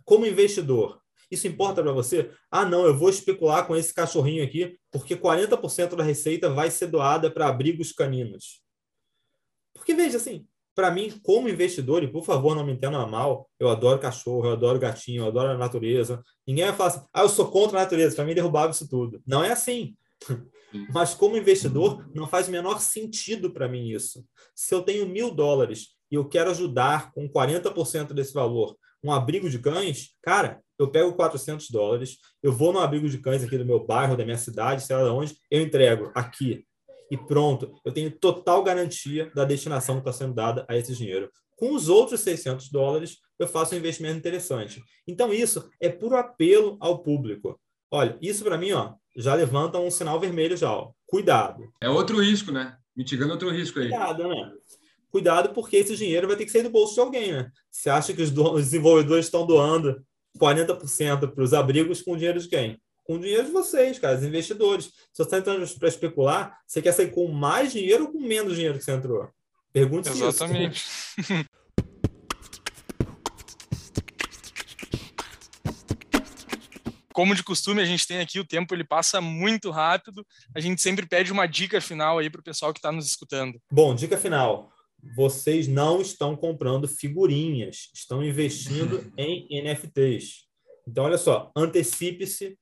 Como 0.04 0.26
investidor, 0.26 1.01
isso 1.32 1.48
importa 1.48 1.82
para 1.82 1.94
você? 1.94 2.30
Ah, 2.52 2.66
não, 2.66 2.86
eu 2.86 2.98
vou 2.98 3.10
especular 3.10 3.66
com 3.66 3.76
esse 3.76 3.94
cachorrinho 3.94 4.44
aqui, 4.44 4.78
porque 4.92 5.16
40% 5.16 5.96
da 5.96 6.04
receita 6.04 6.50
vai 6.50 6.70
ser 6.70 6.88
doada 6.88 7.32
para 7.32 7.48
abrigos 7.48 7.94
caninos. 7.94 8.62
Porque 9.74 9.94
veja 9.94 10.18
assim, 10.18 10.46
para 10.76 10.92
mim, 10.92 11.12
como 11.24 11.50
investidor, 11.50 12.04
e 12.04 12.12
por 12.12 12.24
favor, 12.24 12.56
não 12.56 12.66
me 12.66 12.74
entenda 12.74 13.06
mal, 13.08 13.50
eu 13.60 13.70
adoro 13.70 14.00
cachorro, 14.00 14.46
eu 14.46 14.52
adoro 14.52 14.78
gatinho, 14.78 15.24
eu 15.24 15.28
adoro 15.28 15.50
a 15.50 15.58
natureza. 15.58 16.22
Ninguém 16.46 16.66
vai 16.66 16.76
falar 16.76 16.90
assim, 16.90 17.06
ah, 17.14 17.22
eu 17.22 17.30
sou 17.30 17.50
contra 17.50 17.80
a 17.80 17.84
natureza, 17.84 18.16
para 18.16 18.26
mim 18.26 18.36
derrubava 18.36 18.72
isso 18.72 18.90
tudo. 18.90 19.22
Não 19.26 19.44
é 19.44 19.52
assim. 19.52 19.96
Mas 20.94 21.14
como 21.14 21.38
investidor, 21.38 22.10
não 22.14 22.28
faz 22.28 22.48
o 22.48 22.52
menor 22.52 22.80
sentido 22.80 23.52
para 23.52 23.68
mim 23.68 23.90
isso. 23.90 24.26
Se 24.56 24.74
eu 24.74 24.82
tenho 24.82 25.08
mil 25.08 25.32
dólares 25.32 25.96
e 26.10 26.16
eu 26.16 26.28
quero 26.28 26.52
ajudar 26.52 27.12
com 27.12 27.30
40% 27.30 28.14
desse 28.14 28.34
valor 28.34 28.78
um 29.04 29.12
abrigo 29.12 29.50
de 29.50 29.60
cães, 29.60 30.12
cara, 30.22 30.62
eu 30.84 30.90
pego 30.90 31.14
400 31.14 31.70
dólares, 31.70 32.18
eu 32.42 32.52
vou 32.52 32.74
no 32.74 32.80
abrigo 32.80 33.10
de 33.10 33.18
cães 33.18 33.44
aqui 33.44 33.58
do 33.58 33.66
meu 33.66 33.86
bairro, 33.86 34.18
da 34.18 34.26
minha 34.26 34.38
cidade, 34.38 34.84
sei 34.84 34.96
lá 34.96 35.04
de 35.04 35.10
onde, 35.10 35.38
eu 35.50 35.62
entrego 35.62 36.12
aqui 36.16 36.66
e 37.12 37.18
pronto, 37.18 37.76
eu 37.84 37.92
tenho 37.92 38.10
total 38.10 38.64
garantia 38.64 39.30
da 39.36 39.44
destinação 39.44 39.96
que 39.96 40.02
está 40.02 40.14
sendo 40.14 40.34
dada 40.34 40.66
a 40.70 40.78
esse 40.78 40.96
dinheiro. 40.96 41.30
Com 41.58 41.76
os 41.76 41.90
outros 41.90 42.22
600 42.22 42.70
dólares, 42.70 43.18
eu 43.38 43.46
faço 43.46 43.76
um 43.76 43.78
investimento 43.78 44.18
interessante. 44.18 44.82
Então, 45.06 45.34
isso 45.34 45.70
é 45.82 45.90
puro 45.90 46.16
apelo 46.16 46.78
ao 46.80 47.00
público. 47.00 47.60
Olha, 47.92 48.18
isso 48.22 48.46
para 48.46 48.58
mim 48.58 48.72
ó, 48.72 48.94
já 49.18 49.36
levanta 49.36 49.78
um 49.78 49.92
sinal 49.92 50.22
vermelho 50.22 50.56
já. 50.56 50.72
Ó. 50.72 50.94
Cuidado. 51.06 51.70
É 51.82 51.90
outro 51.90 52.22
risco, 52.22 52.50
né? 52.50 52.78
Mitigando 52.96 53.34
outro 53.34 53.50
risco 53.50 53.80
aí. 53.80 53.90
Cuidado, 53.90 54.28
né? 54.30 54.54
Cuidado, 55.10 55.50
porque 55.50 55.76
esse 55.76 55.98
dinheiro 55.98 56.30
vai 56.30 56.38
ter 56.38 56.46
que 56.46 56.52
sair 56.52 56.64
do 56.64 56.70
bolso 56.70 56.94
de 56.94 57.02
alguém, 57.02 57.34
né? 57.34 57.52
Você 57.70 57.90
acha 57.90 58.14
que 58.14 58.22
os, 58.22 58.32
os 58.32 58.64
desenvolvedores 58.64 59.26
estão 59.26 59.46
doando 59.46 60.02
40% 60.40 61.32
para 61.34 61.44
os 61.44 61.54
abrigos 61.54 62.02
com 62.02 62.16
dinheiro 62.16 62.40
de 62.40 62.48
quem? 62.48 62.80
com 63.04 63.20
dinheiro 63.20 63.46
de 63.46 63.52
vocês, 63.52 64.00
cara, 64.00 64.18
os 64.18 64.24
investidores. 64.24 64.86
Se 64.86 65.18
você 65.18 65.24
está 65.24 65.38
entrando 65.38 65.68
para 65.78 65.90
especular, 65.90 66.58
você 66.66 66.82
quer 66.82 66.94
sair 66.94 67.12
com 67.12 67.28
mais 67.28 67.74
dinheiro 67.74 68.06
ou 68.06 68.12
com 68.12 68.20
menos 68.20 68.56
dinheiro 68.56 68.78
que 68.78 68.86
você 68.86 68.94
entrou? 68.94 69.30
Pergunte 69.74 70.10
Exatamente. 70.10 70.78
isso. 70.78 71.46
Como 77.14 77.36
de 77.36 77.44
costume, 77.44 77.82
a 77.82 77.86
gente 77.86 78.08
tem 78.08 78.22
aqui 78.22 78.40
o 78.40 78.48
tempo, 78.48 78.74
ele 78.74 78.86
passa 78.86 79.20
muito 79.20 79.70
rápido. 79.70 80.26
A 80.56 80.62
gente 80.62 80.82
sempre 80.82 81.06
pede 81.06 81.30
uma 81.32 81.46
dica 81.46 81.82
final 81.82 82.18
aí 82.18 82.30
para 82.30 82.40
o 82.40 82.44
pessoal 82.44 82.72
que 82.72 82.80
está 82.80 82.90
nos 82.92 83.06
escutando. 83.06 83.62
Bom, 83.70 83.94
dica 83.94 84.18
final. 84.18 84.72
Vocês 85.16 85.68
não 85.68 86.02
estão 86.02 86.36
comprando 86.36 86.88
figurinhas, 86.88 87.90
estão 87.94 88.24
investindo 88.24 89.12
em 89.18 89.48
NFTs. 89.64 90.48
Então, 90.88 91.06
olha 91.06 91.18
só, 91.18 91.52
antecipe-se 91.56 92.58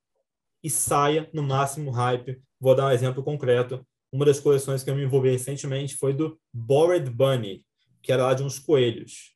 e 0.64 0.70
saia 0.70 1.30
no 1.34 1.44
máximo 1.44 1.92
hype. 1.92 2.42
Vou 2.60 2.76
dar 2.76 2.88
um 2.88 2.92
exemplo 2.92 3.24
concreto. 3.24 3.86
Uma 4.12 4.26
das 4.26 4.40
coleções 4.40 4.84
que 4.84 4.90
eu 4.90 4.96
me 4.96 5.04
envolvi 5.04 5.30
recentemente 5.30 5.96
foi 5.96 6.14
do 6.14 6.40
Bored 6.54 7.10
Bunny, 7.10 7.64
que 8.02 8.12
era 8.12 8.24
lá 8.24 8.34
de 8.34 8.44
uns 8.44 8.60
coelhos. 8.60 9.36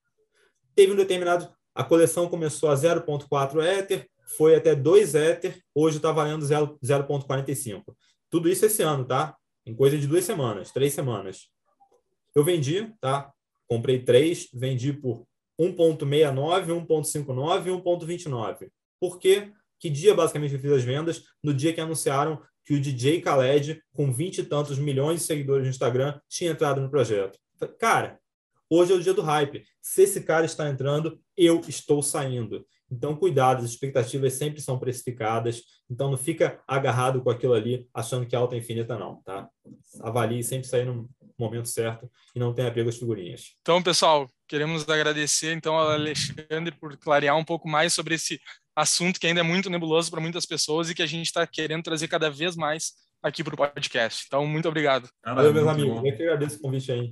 Teve 0.75 0.93
um 0.93 0.95
determinado. 0.95 1.49
A 1.75 1.83
coleção 1.83 2.27
começou 2.27 2.69
a 2.69 2.75
0,4 2.75 3.63
Ether, 3.63 4.07
foi 4.37 4.55
até 4.55 4.75
2 4.75 5.15
Ether, 5.15 5.61
hoje 5.75 5.97
está 5.97 6.11
valendo 6.11 6.45
0,45. 6.45 7.83
Tudo 8.29 8.49
isso 8.49 8.65
esse 8.65 8.81
ano, 8.81 9.05
tá? 9.05 9.35
Em 9.65 9.75
coisa 9.75 9.97
de 9.97 10.07
duas 10.07 10.25
semanas, 10.25 10.71
três 10.71 10.93
semanas. 10.93 11.47
Eu 12.35 12.43
vendi, 12.43 12.93
tá? 12.99 13.31
Comprei 13.67 14.03
três, 14.03 14.49
vendi 14.53 14.91
por 14.93 15.25
1,69, 15.59 16.85
1,59 16.87 17.67
e 17.67 17.69
1,29. 17.69 18.69
Por 18.99 19.19
quê? 19.19 19.51
Que 19.79 19.89
dia 19.89 20.15
basicamente 20.15 20.53
eu 20.53 20.59
fiz 20.59 20.71
as 20.71 20.83
vendas? 20.83 21.23
No 21.43 21.53
dia 21.53 21.73
que 21.73 21.81
anunciaram 21.81 22.41
que 22.65 22.73
o 22.73 22.79
DJ 22.79 23.19
Khaled, 23.21 23.81
com 23.93 24.11
20 24.11 24.37
e 24.39 24.43
tantos 24.43 24.79
milhões 24.79 25.19
de 25.19 25.25
seguidores 25.25 25.63
no 25.63 25.69
Instagram, 25.69 26.19
tinha 26.29 26.51
entrado 26.51 26.81
no 26.81 26.89
projeto. 26.89 27.37
Cara, 27.77 28.19
hoje 28.69 28.93
é 28.93 28.95
o 28.95 29.01
dia 29.01 29.13
do 29.13 29.21
hype. 29.21 29.63
Se 29.81 30.03
esse 30.03 30.21
cara 30.21 30.45
está 30.45 30.69
entrando, 30.69 31.19
eu 31.35 31.59
estou 31.67 32.01
saindo. 32.01 32.65
Então, 32.89 33.15
cuidado, 33.15 33.63
as 33.63 33.71
expectativas 33.71 34.33
sempre 34.33 34.61
são 34.61 34.79
precificadas. 34.79 35.63
Então, 35.89 36.09
não 36.11 36.17
fica 36.17 36.61
agarrado 36.67 37.21
com 37.21 37.29
aquilo 37.29 37.53
ali, 37.53 37.87
achando 37.93 38.25
que 38.25 38.35
a 38.35 38.39
alta 38.39 38.55
é 38.55 38.59
infinita, 38.59 38.97
não, 38.97 39.21
tá? 39.23 39.49
Avalie 40.01 40.43
sempre 40.43 40.67
sair 40.67 40.85
no 40.85 41.09
momento 41.37 41.67
certo 41.67 42.09
e 42.35 42.39
não 42.39 42.53
tenha 42.53 42.67
apego 42.67 42.89
às 42.89 42.97
figurinhas. 42.97 43.55
Então, 43.61 43.81
pessoal, 43.81 44.29
queremos 44.47 44.87
agradecer 44.87 45.53
então 45.53 45.75
ao 45.75 45.89
Alexandre 45.89 46.75
por 46.79 46.95
clarear 46.97 47.37
um 47.37 47.43
pouco 47.43 47.67
mais 47.67 47.93
sobre 47.93 48.15
esse 48.15 48.39
assunto 48.75 49.19
que 49.19 49.27
ainda 49.27 49.39
é 49.39 49.43
muito 49.43 49.69
nebuloso 49.69 50.09
para 50.09 50.21
muitas 50.21 50.45
pessoas 50.45 50.89
e 50.89 50.95
que 50.95 51.03
a 51.03 51.07
gente 51.07 51.27
está 51.27 51.45
querendo 51.45 51.83
trazer 51.83 52.07
cada 52.07 52.29
vez 52.29 52.55
mais 52.55 52.93
aqui 53.21 53.43
para 53.43 53.53
o 53.53 53.57
podcast. 53.57 54.25
Então, 54.27 54.45
muito 54.45 54.67
obrigado. 54.67 55.09
Valeu, 55.23 55.53
meus 55.53 55.67
amigos. 55.67 55.97
Eu 55.97 56.03
que 56.03 56.23
agradeço 56.23 56.57
o 56.57 56.61
convite 56.61 56.91
aí. 56.91 57.11